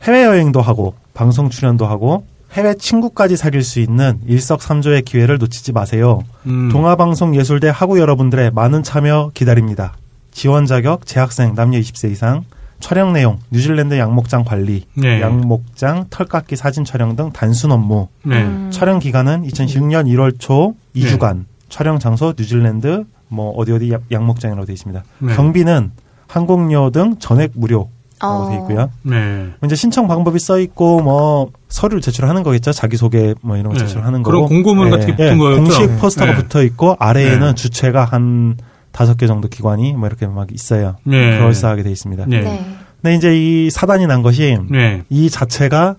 해외 0.04 0.24
여행도 0.24 0.62
하고 0.62 0.96
방송 1.14 1.50
출연도 1.50 1.86
하고 1.86 2.26
해외 2.54 2.76
친구까지 2.76 3.36
사귈 3.36 3.62
수 3.62 3.80
있는 3.80 4.20
일석삼조의 4.26 5.02
기회를 5.02 5.38
놓치지 5.38 5.74
마세요. 5.74 6.24
음. 6.46 6.70
동아방송예술대 6.72 7.70
학우 7.74 8.00
여러분들의 8.00 8.52
많은 8.52 8.84
참여 8.84 9.32
기다립니다. 9.34 9.94
지원 10.32 10.66
자격 10.66 11.06
재학생 11.06 11.56
남녀 11.56 11.80
20세 11.80 12.12
이상 12.12 12.46
촬영 12.80 13.12
내용 13.14 13.40
뉴질랜드 13.52 13.98
양목장 13.98 14.44
관리 14.44 14.86
네. 14.94 15.22
양목장 15.22 16.06
털깎기 16.10 16.56
사진 16.56 16.86
촬영 16.86 17.16
등 17.16 17.32
단순 17.32 17.72
업무 17.72 18.08
네. 18.24 18.44
음. 18.44 18.70
촬영 18.72 19.00
기간은 19.00 19.44
2016년 19.48 20.06
1월 20.14 20.36
초 20.40 20.76
2주간 20.96 21.46
촬영 21.70 22.00
장소 22.00 22.34
뉴질랜드 22.38 23.04
뭐 23.30 23.52
어디 23.58 23.72
어디 23.72 23.92
양- 23.92 24.02
양목장이라고 24.12 24.66
되어 24.66 24.74
있습니다. 24.74 25.04
네. 25.20 25.36
경비는 25.36 25.92
항공료 26.28 26.92
등 26.92 27.16
전액 27.20 27.52
무료 27.56 27.90
라고 28.20 28.34
어. 28.46 28.50
되어 28.50 28.60
있고요. 28.62 28.92
네. 29.04 29.48
이제 29.66 29.76
신청 29.76 30.08
방법이 30.08 30.40
써 30.40 30.60
있고 30.60 31.02
뭐 31.02 31.52
서류를 31.70 32.02
제출하는 32.02 32.44
거겠죠. 32.44 32.72
자기 32.72 32.96
소개 32.98 33.34
뭐 33.42 33.58
이런 33.58 33.74
거 33.74 33.80
네. 33.80 33.86
제출하는 33.86 34.24
그런 34.24 34.42
거고. 34.44 34.54
공고문 34.54 34.90
같은 34.90 35.08
게 35.08 35.16
붙은 35.16 35.38
거였죠? 35.38 35.64
공식 35.64 36.00
포스터가 36.00 36.32
네. 36.32 36.38
붙어 36.38 36.64
있고 36.64 36.96
아래에는 37.00 37.48
네. 37.50 37.56
주체가 37.56 38.06
한 38.06 38.56
다섯 38.98 39.16
개 39.16 39.28
정도 39.28 39.48
기관이 39.48 39.94
뭐 39.94 40.08
이렇게 40.08 40.26
막 40.26 40.52
있어요. 40.52 40.96
네. 41.04 41.38
그럴싸하게 41.38 41.84
돼 41.84 41.92
있습니다. 41.92 42.26
네. 42.26 42.42
네. 42.42 42.66
근데 43.00 43.16
이제 43.16 43.38
이 43.38 43.70
사단이 43.70 44.08
난 44.08 44.24
것이 44.24 44.58
네. 44.72 45.04
이 45.12 45.30
자체가 45.30 45.98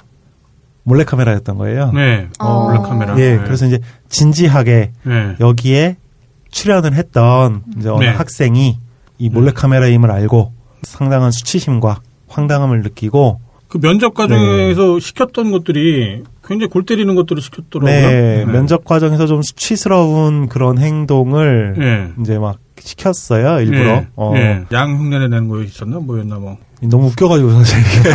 몰래 0.82 1.04
카메라였던 1.04 1.58
거예요. 1.58 1.92
네. 1.92 2.26
어. 2.40 2.64
몰래 2.64 2.78
카메라. 2.78 3.16
예, 3.20 3.36
네. 3.36 3.42
그래서 3.44 3.66
이제 3.66 3.78
진지하게 4.08 4.90
네. 5.04 5.36
여기에 5.38 5.96
출연을 6.50 6.94
했던 6.94 7.62
이제 7.78 7.88
어느 7.88 8.02
네. 8.02 8.10
학생이 8.10 8.78
이 9.18 9.28
몰래 9.28 9.52
카메라임을 9.52 10.10
알고 10.10 10.50
상당한 10.82 11.30
수치심과 11.30 12.00
황당함을 12.26 12.82
느끼고 12.82 13.38
그 13.68 13.78
면접 13.78 14.14
과정에서 14.14 14.98
시켰던 14.98 15.52
것들이 15.52 16.24
굉장히 16.44 16.68
골 16.68 16.84
때리는 16.84 17.14
것들을 17.14 17.42
시켰더라고요. 17.42 17.92
네, 17.92 18.44
면접 18.44 18.84
과정에서 18.84 19.26
좀 19.26 19.42
수치스러운 19.42 20.48
그런 20.48 20.78
행동을 20.78 21.74
네. 21.78 22.08
이제 22.20 22.38
막 22.38 22.58
시켰어요 22.82 23.60
일부러. 23.60 24.00
네. 24.00 24.06
어, 24.16 24.32
네. 24.34 24.64
양 24.72 24.96
흉내내 24.98 25.28
내는 25.28 25.48
거 25.48 25.62
있었나? 25.62 25.98
뭐였나 25.98 26.36
뭐. 26.36 26.56
너무 26.80 27.06
웃겨가지고 27.08 27.50
사실 27.50 27.78
네. 28.04 28.10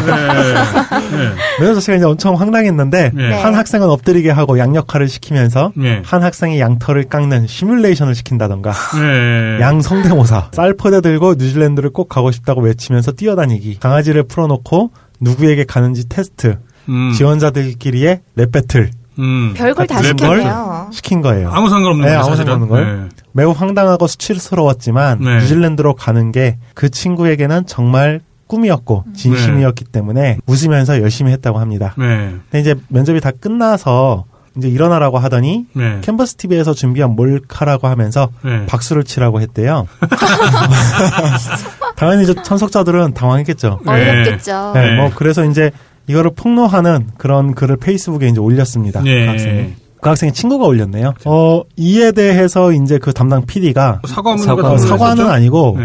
네. 1.17 1.29
면접 1.59 1.73
자체가 1.75 1.97
이제 1.97 2.05
엄청 2.05 2.35
황당했는데 2.35 3.11
네. 3.13 3.41
한 3.41 3.55
학생은 3.55 3.89
엎드리게 3.89 4.29
하고 4.29 4.57
양 4.57 4.73
역할을 4.75 5.09
시키면서 5.09 5.73
네. 5.75 6.01
한 6.05 6.23
학생이 6.23 6.59
양털을 6.59 7.09
깎는 7.09 7.47
시뮬레이션을 7.47 8.15
시킨다던가 8.15 8.71
네. 8.71 9.59
양 9.59 9.81
성대모사 9.81 10.51
쌀포대 10.53 11.01
들고 11.01 11.35
뉴질랜드를 11.35 11.89
꼭 11.89 12.07
가고 12.07 12.31
싶다고 12.31 12.61
외치면서 12.61 13.11
뛰어다니기 13.11 13.79
강아지를 13.79 14.23
풀어놓고 14.23 14.91
누구에게 15.19 15.65
가는지 15.65 16.07
테스트 16.07 16.57
음. 16.87 17.11
지원자들끼리의 17.13 18.21
랩 18.35 18.51
배틀 18.51 18.91
음. 19.19 19.53
별걸 19.55 19.87
다 19.87 20.01
시켰네요. 20.01 20.89
시킨 20.91 21.21
거예요. 21.21 21.49
아무 21.51 21.69
상관없는 21.69 22.01
네, 22.05 22.11
거예요, 22.11 22.19
아무. 22.25 22.35
상관없는 22.35 22.67
걸. 22.67 23.09
매우 23.31 23.51
황당하고 23.51 24.07
수치스러웠지만 24.07 25.19
네. 25.21 25.37
뉴질랜드로 25.39 25.95
가는 25.95 26.31
게 26.31 26.57
그 26.75 26.89
친구에게는 26.89 27.65
정말 27.67 28.21
꿈이었고 28.47 29.05
진심이었기 29.15 29.85
때문에 29.85 30.37
웃으면서 30.45 31.01
열심히 31.01 31.31
했다고 31.31 31.59
합니다. 31.59 31.93
네. 31.97 32.35
근데 32.51 32.59
이제 32.59 32.75
면접이 32.89 33.19
다 33.21 33.31
끝나서 33.31 34.25
이제 34.57 34.67
일어나라고 34.67 35.17
하더니 35.17 35.65
네. 35.73 35.99
캔버스 36.01 36.35
TV에서 36.35 36.73
준비한 36.73 37.11
몰카라고 37.15 37.87
하면서 37.87 38.29
네. 38.43 38.65
박수를 38.67 39.03
치라고 39.03 39.41
했대요. 39.41 39.87
당연히 41.95 42.23
이제 42.23 42.33
참석자들은 42.43 43.13
당황했겠죠. 43.13 43.79
네. 43.85 43.91
어이없겠죠. 43.91 44.71
네, 44.75 44.89
네. 44.89 44.95
뭐 44.97 45.11
그래서 45.15 45.43
이제 45.45 45.71
이거를 46.07 46.31
폭로하는 46.35 47.07
그런 47.17 47.53
글을 47.55 47.77
페이스북에 47.77 48.27
이제 48.27 48.39
올렸습니다. 48.39 49.01
네. 49.01 49.25
그 49.25 49.31
학생이. 49.31 49.73
그 50.01 50.09
학생의 50.09 50.33
친구가 50.33 50.65
올렸네요. 50.65 51.13
어, 51.25 51.61
이에 51.77 52.11
대해서 52.11 52.73
이제 52.73 52.97
그 52.97 53.13
담당 53.13 53.45
PD가 53.45 54.01
사과문 54.07 54.43
사과- 54.45 54.77
사과는? 54.77 55.29
아니고 55.29 55.77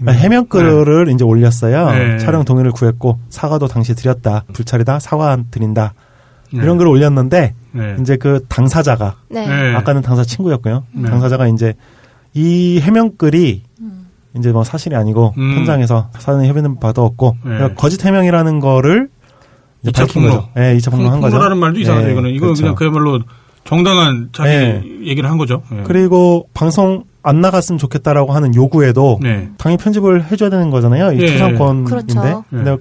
네. 0.00 0.12
해명글을 0.12 1.08
이제 1.10 1.24
올렸어요. 1.24 1.90
네. 1.90 2.18
촬영 2.18 2.44
동의를 2.44 2.70
구했고 2.72 3.18
사과도 3.28 3.66
당시 3.68 3.94
드렸다. 3.94 4.44
불찰이다. 4.52 4.98
사과 5.00 5.36
드린다. 5.50 5.92
네. 6.52 6.60
이런 6.62 6.78
글을 6.78 6.90
올렸는데 6.90 7.52
네. 7.72 7.96
이제 8.00 8.16
그 8.16 8.44
당사자가 8.48 9.16
네. 9.28 9.46
네. 9.46 9.74
아까는 9.74 10.00
당사 10.00 10.22
친구였고요. 10.24 10.84
네. 10.92 11.10
당사자가 11.10 11.48
이제 11.48 11.74
이 12.34 12.80
해명글이 12.80 13.62
이제 14.38 14.52
뭐 14.52 14.64
사실이 14.64 14.94
아니고 14.94 15.34
음. 15.38 15.54
현장에서 15.56 16.08
사전 16.18 16.44
협의는 16.46 16.78
받아왔고 16.78 17.36
네. 17.44 17.74
거짓 17.74 18.04
해명이라는 18.04 18.60
거를 18.60 19.08
이제 19.86 19.90
이차 19.90 20.02
밝힌 20.06 20.22
폭로. 20.22 20.34
거죠. 20.36 20.48
네, 20.54 20.76
2차 20.76 20.90
폭로 20.90 21.10
한 21.10 21.20
거죠. 21.20 21.32
폭로라는 21.32 21.58
말도 21.58 21.80
이상하죠, 21.80 22.06
네, 22.06 22.12
이거는. 22.12 22.30
이거 22.30 22.46
그렇죠. 22.46 22.62
그냥 22.62 22.74
그야말로 22.74 23.20
정당한 23.64 24.28
자기 24.32 24.48
네. 24.50 24.82
얘기를 25.04 25.28
한 25.30 25.38
거죠. 25.38 25.62
네. 25.70 25.82
그리고 25.84 26.48
방송 26.54 27.04
안 27.22 27.40
나갔으면 27.40 27.78
좋겠다라고 27.78 28.32
하는 28.32 28.54
요구에도 28.54 29.18
네. 29.22 29.48
당연히 29.58 29.82
편집을 29.82 30.30
해줘야 30.30 30.50
되는 30.50 30.70
거잖아요. 30.70 31.12
이 31.12 31.20
예. 31.22 31.26
초상권인데. 31.32 31.90
그렇죠. 31.90 32.44
근데 32.50 32.76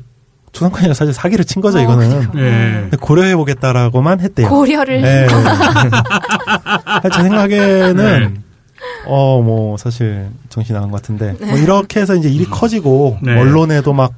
초상권이 0.51 0.93
사실 0.93 1.13
사기를 1.13 1.43
친 1.45 1.61
거죠, 1.61 1.79
어, 1.79 1.81
이거는. 1.81 2.21
예. 2.35 2.79
근데 2.81 2.97
고려해보겠다라고만 2.97 4.19
했대요. 4.19 4.47
고려를 4.49 5.01
네. 5.01 5.27
제 7.13 7.21
생각에는 7.23 8.43
어 9.07 9.41
뭐 9.41 9.77
사실 9.77 10.27
정신 10.49 10.73
나간 10.75 10.89
것 10.91 11.01
같은데 11.01 11.35
뭐 11.45 11.57
이렇게 11.57 11.99
해서 11.99 12.15
이제 12.15 12.29
일이 12.29 12.45
커지고 12.45 13.17
네. 13.21 13.39
언론에도 13.39 13.93
막 13.93 14.13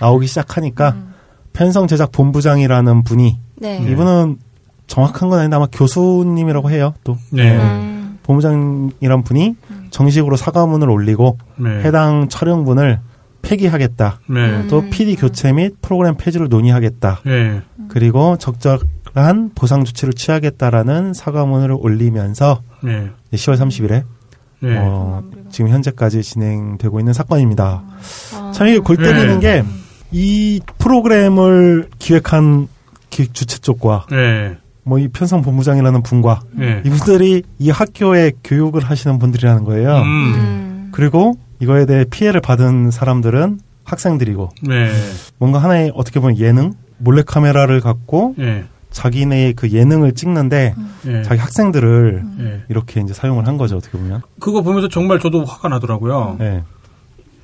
나오기 0.00 0.26
시작하니까 0.26 0.90
음. 0.90 1.11
편성 1.52 1.86
제작 1.86 2.12
본부장이라는 2.12 3.04
분이 3.04 3.38
네. 3.56 3.78
이분은 3.88 4.38
정확한 4.86 5.28
건 5.28 5.38
아닌데 5.38 5.56
아마 5.56 5.66
교수님이라고 5.70 6.70
해요. 6.70 6.94
또 7.04 7.16
네. 7.30 7.56
음. 7.56 8.18
본부장이란 8.22 9.22
분이 9.24 9.56
정식으로 9.90 10.36
사과문을 10.36 10.90
올리고 10.90 11.38
네. 11.56 11.82
해당 11.82 12.28
촬영분을 12.28 13.00
폐기하겠다. 13.42 14.20
네. 14.28 14.40
음. 14.40 14.66
또 14.68 14.88
PD 14.88 15.16
교체 15.16 15.52
및 15.52 15.76
프로그램 15.82 16.16
폐지를 16.16 16.48
논의하겠다. 16.48 17.20
네. 17.24 17.60
그리고 17.88 18.36
적절한 18.38 19.50
보상 19.54 19.84
조치를 19.84 20.14
취하겠다라는 20.14 21.12
사과문을 21.14 21.76
올리면서 21.78 22.62
네. 22.82 23.10
10월 23.32 23.58
30일에 23.58 24.04
네. 24.60 24.76
어, 24.78 25.22
지금 25.50 25.70
현재까지 25.70 26.22
진행되고 26.22 27.00
있는 27.00 27.12
사건입니다. 27.12 27.82
아. 28.34 28.52
참 28.54 28.68
이게 28.68 28.78
골 28.78 28.96
때리는 28.96 29.40
네. 29.40 29.62
게 29.62 29.64
이 30.12 30.60
프로그램을 30.78 31.88
기획한 31.98 32.68
기획 33.10 33.34
주최 33.34 33.58
쪽과 33.58 34.06
네. 34.10 34.56
뭐이 34.84 35.08
편성 35.08 35.42
본부장이라는 35.42 36.02
분과 36.02 36.42
네. 36.52 36.82
이분들이 36.84 37.42
이 37.58 37.70
학교에 37.70 38.32
교육을 38.44 38.82
하시는 38.82 39.18
분들이라는 39.18 39.64
거예요. 39.64 39.96
음. 39.98 40.34
음. 40.34 40.88
그리고 40.92 41.38
이거에 41.60 41.86
대해 41.86 42.04
피해를 42.04 42.40
받은 42.40 42.90
사람들은 42.90 43.60
학생들이고 43.84 44.50
네. 44.62 44.90
뭔가 45.38 45.60
하나의 45.60 45.92
어떻게 45.94 46.20
보면 46.20 46.38
예능 46.38 46.74
몰래 46.98 47.22
카메라를 47.22 47.80
갖고 47.80 48.34
네. 48.36 48.64
자기네의 48.90 49.54
그 49.54 49.70
예능을 49.70 50.12
찍는데 50.12 50.74
네. 51.02 51.22
자기 51.22 51.40
학생들을 51.40 52.24
네. 52.38 52.62
이렇게 52.68 53.00
이제 53.00 53.14
사용을 53.14 53.46
한 53.46 53.56
거죠 53.56 53.76
어떻게 53.76 53.96
보면. 53.96 54.22
그거 54.38 54.62
보면서 54.62 54.88
정말 54.88 55.18
저도 55.18 55.44
화가 55.44 55.68
나더라고요. 55.68 56.36
네. 56.38 56.62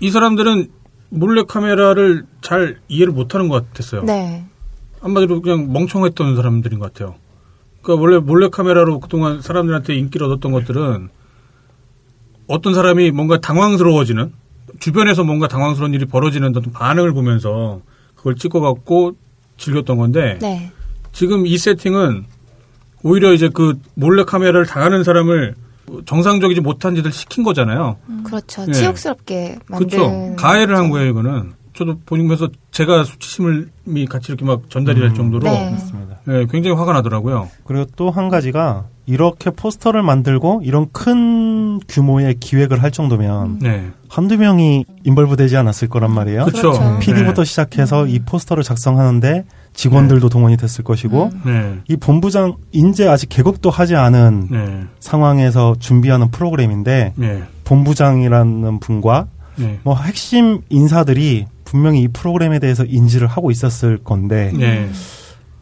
이 0.01 0.11
사람들은 0.11 0.69
몰래 1.11 1.43
카메라를 1.47 2.25
잘 2.41 2.79
이해를 2.89 3.13
못하는 3.13 3.49
것 3.49 3.69
같았어요. 3.69 4.03
네. 4.03 4.45
한마디로 5.01 5.43
그냥 5.43 5.73
멍청했던 5.73 6.37
사람들인 6.37 6.79
것 6.79 6.93
같아요. 6.93 7.15
그러니까 7.83 8.03
원래 8.03 8.19
몰래 8.19 8.49
카메라로 8.49 9.01
그동안 9.01 9.41
사람들한테 9.41 9.95
인기를 9.97 10.27
얻었던 10.27 10.53
것들은 10.53 11.09
어떤 12.47 12.75
사람이 12.75 13.11
뭔가 13.13 13.41
당황스러워지는 13.41 14.33
주변에서 14.81 15.25
뭔가 15.25 15.49
당황스러운 15.49 15.95
일이 15.95 16.05
벌어지는 16.05 16.49
어떤 16.49 16.73
반응을 16.73 17.13
보면서 17.13 17.81
그걸 18.15 18.37
찍어갖고 18.37 19.17
즐겼던 19.57 19.97
건데 19.97 20.39
네. 20.41 20.73
지금 21.13 21.47
이 21.47 21.57
세팅은 21.57 22.27
오히려 23.03 23.33
이제 23.33 23.49
그 23.49 23.79
몰래 23.95 24.25
카메라를 24.25 24.67
당하는 24.67 25.05
사람을 25.05 25.55
정상적이지 26.07 26.61
못한 26.61 26.95
짓을 26.95 27.13
시킨 27.13 27.45
거잖아요. 27.45 27.97
그렇죠. 28.25 28.67
네. 28.67 28.73
치욕스럽게 28.73 29.59
만든. 29.69 29.89
그렇죠. 29.89 30.37
가해를 30.37 30.77
한 30.77 30.91
거예요, 30.91 31.11
이거는. 31.11 31.53
저도 31.75 31.99
보면서 32.07 32.49
제가 32.73 33.05
수치심이 33.05 34.07
같이 34.09 34.33
이렇게 34.33 34.45
막 34.45 34.69
전달이 34.69 34.99
될 34.99 35.15
정도로 35.15 35.45
네. 35.45 35.77
예, 36.29 36.47
굉장히 36.51 36.77
화가 36.77 36.93
나더라고요. 36.93 37.49
그리고 37.65 37.85
또 37.95 38.11
한 38.11 38.29
가지가 38.29 38.87
이렇게 39.07 39.51
포스터를 39.51 40.03
만들고 40.03 40.63
이런 40.65 40.89
큰 40.93 41.79
규모의 41.89 42.35
기획을 42.41 42.83
할 42.83 42.91
정도면 42.91 43.61
네. 43.61 43.91
한두 44.09 44.37
명이 44.37 44.87
involve 45.05 45.37
되지 45.37 45.57
않았을 45.57 45.89
거란 45.89 46.13
말이에요. 46.13 46.47
그렇죠. 46.47 46.73
그렇죠. 46.73 46.99
PD부터 46.99 47.45
시작해서 47.45 48.07
이 48.09 48.19
포스터를 48.19 48.65
작성하는데 48.65 49.45
직원들도 49.79 50.29
동원이 50.29 50.57
됐을 50.57 50.83
것이고 50.83 51.31
음. 51.33 51.43
네. 51.45 51.95
이 51.95 51.97
본부장 51.97 52.57
인제 52.73 53.07
아직 53.07 53.29
개국도 53.29 53.71
하지 53.71 53.95
않은 53.95 54.49
네. 54.51 54.85
상황에서 54.99 55.77
준비하는 55.79 56.33
프로그램인데 56.33 57.13
네. 57.15 57.43
본부장이라는 57.63 58.81
분과 58.81 59.29
네. 59.55 59.79
뭐 59.85 59.97
핵심 59.97 60.63
인사들이 60.69 61.47
분명히 61.65 62.03
이 62.03 62.09
프로그램에 62.09 62.59
대해서 62.59 62.85
인지를 62.85 63.29
하고 63.29 63.53
있었을 63.53 63.99
건데 63.99 64.51
네. 64.53 64.91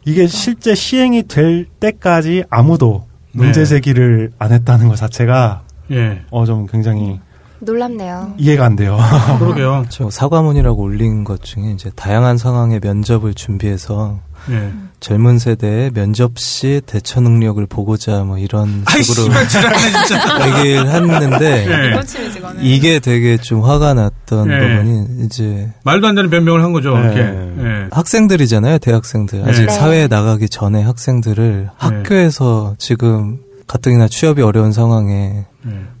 이게 0.03 0.25
실제 0.25 0.73
시행이 0.73 1.27
될 1.27 1.65
때까지 1.79 2.43
아무도 2.49 3.05
문제 3.33 3.61
네. 3.61 3.65
제기를 3.67 4.31
안 4.39 4.51
했다는 4.51 4.87
것 4.87 4.95
자체가 4.95 5.61
예. 5.91 6.23
어좀 6.31 6.65
굉장히 6.65 7.19
놀랍네요. 7.59 8.33
이해가 8.37 8.65
안 8.65 8.75
돼요. 8.75 8.97
그러게요. 9.39 9.85
저 9.89 10.09
사과문이라고 10.09 10.81
올린 10.81 11.23
것 11.23 11.41
중에 11.43 11.71
이제 11.73 11.89
다양한 11.95 12.37
상황의 12.37 12.79
면접을 12.83 13.33
준비해서 13.33 14.19
예. 14.49 14.71
젊은 14.99 15.39
세대의 15.39 15.91
면접 15.91 16.37
시 16.37 16.81
대처 16.85 17.19
능력을 17.21 17.63
보고자 17.67 18.23
뭐 18.23 18.37
이런 18.37 18.83
식으로. 19.03 19.27
얘기를 20.59 20.87
했는데 20.89 21.63
이거는. 22.37 22.63
이게 22.63 22.99
되게 22.99 23.37
좀 23.37 23.63
화가 23.63 23.93
났던 23.93 24.49
예. 24.51 24.59
부분이 24.59 25.25
이제 25.25 25.71
말도 25.83 26.07
안 26.07 26.15
되는 26.15 26.29
변명을 26.29 26.63
한 26.63 26.71
거죠, 26.71 26.97
네. 26.97 27.03
이렇게. 27.03 27.19
예. 27.19 27.87
학생들이잖아요, 27.91 28.77
대학생들. 28.79 29.43
아직 29.47 29.65
네. 29.65 29.69
사회에 29.71 30.07
나가기 30.07 30.49
전에 30.49 30.81
학생들을 30.83 31.69
학교에서 31.77 32.75
지금 32.77 33.39
가뜩이나 33.67 34.07
취업이 34.07 34.41
어려운 34.41 34.71
상황에 34.71 35.45
예. 35.45 35.45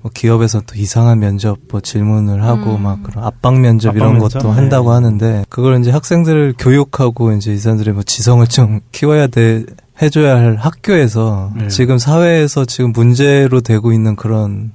뭐 0.01 0.11
기업에서 0.13 0.61
또 0.61 0.75
이상한 0.75 1.19
면접 1.19 1.57
뭐 1.69 1.81
질문을 1.81 2.43
하고 2.43 2.75
음. 2.75 2.83
막 2.83 3.03
그런 3.03 3.23
압박 3.23 3.59
면접 3.59 3.89
압박 3.89 3.97
이런 3.97 4.13
면접? 4.17 4.39
것도 4.39 4.49
네. 4.49 4.55
한다고 4.55 4.91
하는데 4.91 5.45
그걸 5.49 5.79
이제 5.79 5.91
학생들을 5.91 6.55
교육하고 6.57 7.33
이제 7.33 7.53
이 7.53 7.57
사람들의 7.57 7.93
뭐 7.93 8.03
지성을 8.03 8.45
좀 8.47 8.79
키워야 8.91 9.27
돼 9.27 9.65
해줘야 10.01 10.35
할 10.35 10.55
학교에서 10.55 11.51
네. 11.55 11.67
지금 11.69 11.97
사회에서 11.97 12.65
지금 12.65 12.91
문제로 12.91 13.61
되고 13.61 13.91
있는 13.91 14.15
그런 14.15 14.71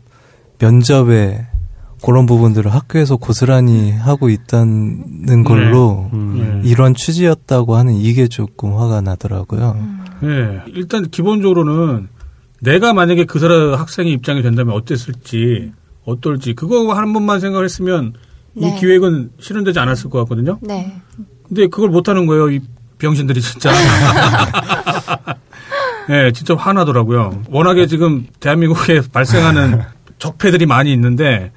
면접에 0.59 1.47
그런 2.05 2.27
부분들을 2.27 2.73
학교에서 2.73 3.17
고스란히 3.17 3.93
하고 3.93 4.29
있다는 4.29 5.45
걸로 5.45 6.11
음. 6.13 6.63
예. 6.65 6.69
이런 6.69 6.95
취지였다고 6.95 7.77
하는 7.77 7.95
이게 7.95 8.27
조금 8.27 8.75
화가 8.75 9.01
나더라고요. 9.03 9.77
예. 10.25 10.63
일단 10.75 11.09
기본적으로는 11.09 12.09
내가 12.63 12.93
만약에 12.93 13.25
그 13.25 13.39
사람 13.41 13.75
학생의 13.75 14.13
입장이 14.13 14.41
된다면 14.43 14.75
어땠을지, 14.77 15.73
어떨지, 16.05 16.55
그거 16.55 16.93
한 16.93 17.13
번만 17.13 17.41
생각을 17.41 17.65
했으면 17.65 18.13
이 18.55 18.61
네. 18.61 18.77
기획은 18.79 19.31
실현되지 19.41 19.79
않았을 19.81 20.11
것 20.11 20.21
같거든요. 20.21 20.59
네. 20.63 20.97
근데 21.49 21.67
그걸 21.67 21.91
못 21.91 22.09
하는 22.09 22.27
거예요, 22.27 22.51
이 22.51 22.61
병신들이 22.99 23.41
진짜. 23.41 23.73
예, 26.11 26.31
진짜 26.35 26.55
화나더라고요. 26.55 27.43
워낙에 27.51 27.87
지금 27.87 28.27
대한민국에 28.39 29.03
발생하는 29.13 29.83
적폐들이 30.19 30.67
많이 30.67 30.93
있는데, 30.93 31.51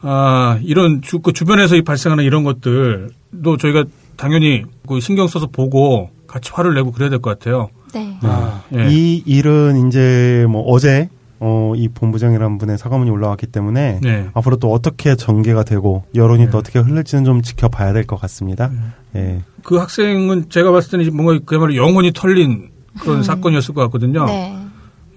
아, 0.00 0.58
이런 0.62 1.02
주, 1.02 1.18
그 1.18 1.32
주변에서 1.34 1.76
이 1.76 1.82
발생하는 1.82 2.24
이런 2.24 2.44
것들도 2.44 3.56
저희가 3.60 3.84
당연히 4.16 4.64
그 4.88 5.00
신경 5.00 5.28
써서 5.28 5.46
보고 5.48 6.10
같이 6.26 6.50
화를 6.52 6.74
내고 6.74 6.92
그래야 6.92 7.10
될 7.10 7.18
것 7.18 7.38
같아요. 7.38 7.68
네. 7.96 8.18
아, 8.22 8.62
예. 8.74 8.88
이 8.90 9.22
일은 9.26 9.88
이제 9.88 10.46
뭐 10.48 10.62
어제 10.62 11.08
어, 11.38 11.72
이 11.76 11.88
본부장이라는 11.88 12.58
분의 12.58 12.78
사과문이 12.78 13.10
올라왔기 13.10 13.46
때문에 13.48 14.00
네. 14.02 14.28
앞으로 14.32 14.56
또 14.56 14.72
어떻게 14.72 15.16
전개가 15.16 15.64
되고 15.64 16.04
여론이 16.14 16.46
네. 16.46 16.50
또 16.50 16.58
어떻게 16.58 16.78
흐를지는 16.78 17.24
좀 17.24 17.42
지켜봐야 17.42 17.92
될 17.92 18.06
것 18.06 18.18
같습니다. 18.20 18.70
예. 19.16 19.42
그 19.62 19.76
학생은 19.76 20.48
제가 20.48 20.70
봤을 20.72 20.92
때는 20.98 21.14
뭔가 21.14 21.38
그야말로 21.44 21.76
영혼이 21.76 22.12
털린 22.14 22.70
그런 23.00 23.18
음. 23.18 23.22
사건이었을 23.22 23.74
것 23.74 23.82
같거든요. 23.82 24.24
네. 24.26 24.56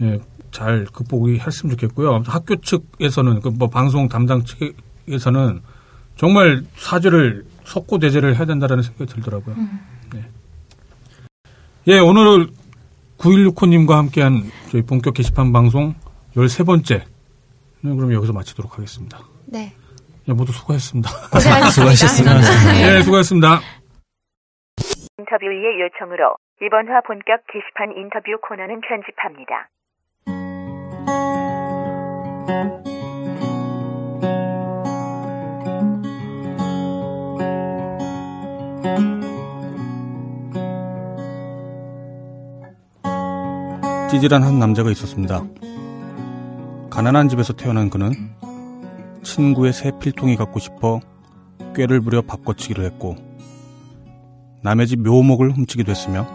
예, 0.01 0.19
잘 0.51 0.85
극복이 0.91 1.39
했으면 1.39 1.71
좋겠고요. 1.77 2.23
학교 2.25 2.55
측에서는 2.57 3.39
그 3.41 3.49
뭐 3.51 3.69
방송 3.69 4.09
담당 4.09 4.43
측에서는 4.43 5.61
정말 6.17 6.63
사죄를 6.77 7.45
석고 7.63 7.99
대죄를 7.99 8.35
해야 8.37 8.45
된다라는 8.45 8.83
생각이 8.83 9.13
들더라고요. 9.13 9.55
네. 10.13 10.25
예, 11.87 11.99
오늘 11.99 12.49
9165님과 13.19 13.91
함께한 13.95 14.43
저희 14.71 14.81
본격 14.81 15.13
게시판 15.13 15.51
방송 15.51 15.93
13번째. 16.35 17.03
는 17.81 17.95
그럼 17.95 18.13
여기서 18.13 18.33
마치도록 18.33 18.77
하겠습니다. 18.77 19.19
네. 19.45 19.73
예, 20.27 20.33
모두 20.33 20.51
수고했습니다. 20.51 21.09
수고하셨습니다. 21.71 22.97
예, 22.97 23.01
수고했습니다. 23.01 23.59
인터뷰의 25.17 25.79
요청으로 25.81 26.35
이번 26.61 26.87
화 26.89 27.01
본격 27.01 27.41
게시판 27.47 27.95
인터뷰 27.97 28.37
코너는 28.41 28.81
편집합니다. 28.81 29.69
찌질한 44.09 44.41
한 44.41 44.57
남자가 44.57 44.89
있었습니다. 44.89 45.45
가난한 46.89 47.29
집에서 47.29 47.53
태어난 47.53 47.91
그는 47.91 48.11
친구의 49.21 49.71
새 49.71 49.91
필통이 49.99 50.35
갖고 50.35 50.59
싶어 50.59 50.99
꾀를 51.75 52.01
부려 52.01 52.23
바꿔치기를 52.23 52.83
했고 52.85 53.15
남의 54.63 54.87
집 54.87 55.01
묘목을 55.01 55.51
훔치기도 55.51 55.91
했으며 55.91 56.27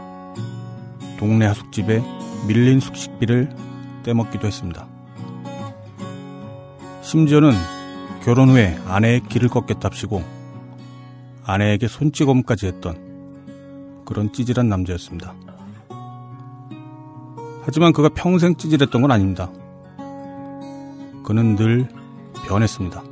동네 1.19 1.47
하숙집에 1.47 2.01
밀린 2.47 2.79
숙식비를 2.79 3.51
떼먹기도 4.05 4.47
했습니다. 4.47 4.87
심지어는 7.03 7.51
결혼 8.23 8.51
후에 8.51 8.79
아내의 8.87 9.25
길을 9.29 9.49
꺾겠답시고 9.49 10.23
아내에게 11.45 11.89
손찌검까지 11.89 12.67
했던 12.69 14.05
그런 14.05 14.33
찌질한 14.33 14.69
남자였습니다. 14.69 15.35
하지만 17.66 17.92
그가 17.94 18.11
평생 18.11 18.57
찌질했던 18.57 19.00
건 19.00 19.11
아닙니다. 19.11 19.50
그는 21.24 21.57
늘 21.57 21.88
변했습니다. 22.46 23.03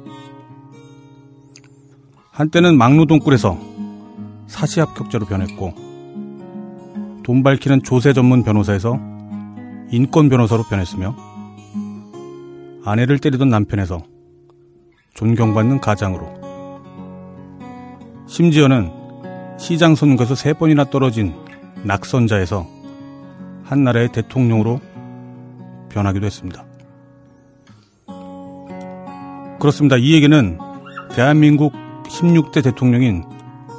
한때는 2.31 2.77
막루동굴에서 2.77 3.59
사시 4.47 4.81
합격자로 4.81 5.25
변했고 5.25 5.73
돈 7.23 7.43
밝히는 7.43 7.83
조세 7.83 8.13
전문 8.13 8.43
변호사에서 8.43 8.99
인권 9.91 10.29
변호사로 10.29 10.65
변했으며 10.65 11.17
아내를 12.85 13.19
때리던 13.19 13.49
남편에서 13.49 14.03
존경받는 15.15 15.81
가장으로 15.81 16.43
심지어는 18.27 18.91
시장 19.59 19.95
선거에서 19.95 20.35
세 20.35 20.53
번이나 20.53 20.85
떨어진 20.85 21.35
낙선자에서 21.85 22.72
한 23.65 23.85
나라의 23.85 24.11
대통령으로 24.13 24.81
변하기도 25.91 26.27
했습니다. 26.27 26.65
그렇습니다. 29.59 29.97
이 29.97 30.13
얘기는 30.15 30.59
대한민국 31.15 31.73
16대 32.05 32.65
대통령인 32.65 33.25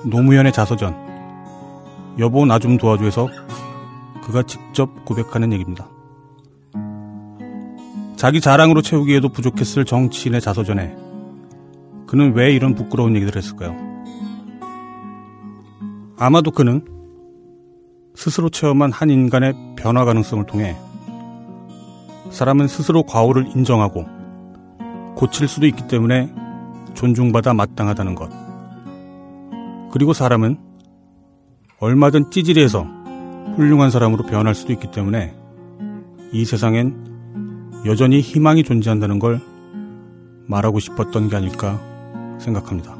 노무현의 0.06 0.52
자서전 0.54 0.96
여보 2.20 2.46
나 2.46 2.60
좀 2.60 2.78
도와줘에서 2.78 3.28
그가 4.24 4.44
직접 4.44 5.04
고백하는 5.06 5.52
얘기입니다. 5.54 5.88
자기 8.16 8.40
자랑으로 8.40 8.82
채우기에도 8.82 9.30
부족했을 9.30 9.84
정치인의 9.84 10.40
자서전에 10.40 10.96
그는 12.08 12.34
왜 12.34 12.54
이런 12.54 12.76
부끄러운 12.76 13.16
얘기를 13.16 13.36
했을까요? 13.36 13.76
아마도 16.18 16.52
그는 16.52 16.86
스스로 18.16 18.50
체험한 18.50 18.92
한 18.92 19.10
인간의 19.10 19.54
변화 19.76 20.06
가능성을 20.06 20.46
통해 20.46 20.76
사람은 22.30 22.68
스스로 22.68 23.04
과오를 23.04 23.48
인정하고 23.56 24.06
고칠 25.16 25.48
수도 25.48 25.68
있기 25.68 25.88
때문에 25.88 26.34
존중받아 26.94 27.54
마땅하다는 27.54 28.16
것. 28.16 28.30
그리고 29.92 30.14
사람은 30.14 30.58
얼마든 31.80 32.32
찌질해서 32.32 32.88
훌륭한 33.56 33.92
사람으로 33.92 34.26
변할 34.26 34.56
수도 34.56 34.74
있기 34.74 34.92
때문에 34.92 35.36
이 36.32 36.46
세상엔 36.46 37.84
여전히 37.86 38.22
희망이 38.22 38.64
존재한다는 38.64 39.20
걸 39.20 39.42
말하고 40.48 40.80
싶었던 40.80 41.30
게 41.30 41.36
아닐까 41.36 41.80
생각합니다. 42.40 42.96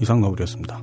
이상 0.00 0.20
너브리였습니다. 0.20 0.82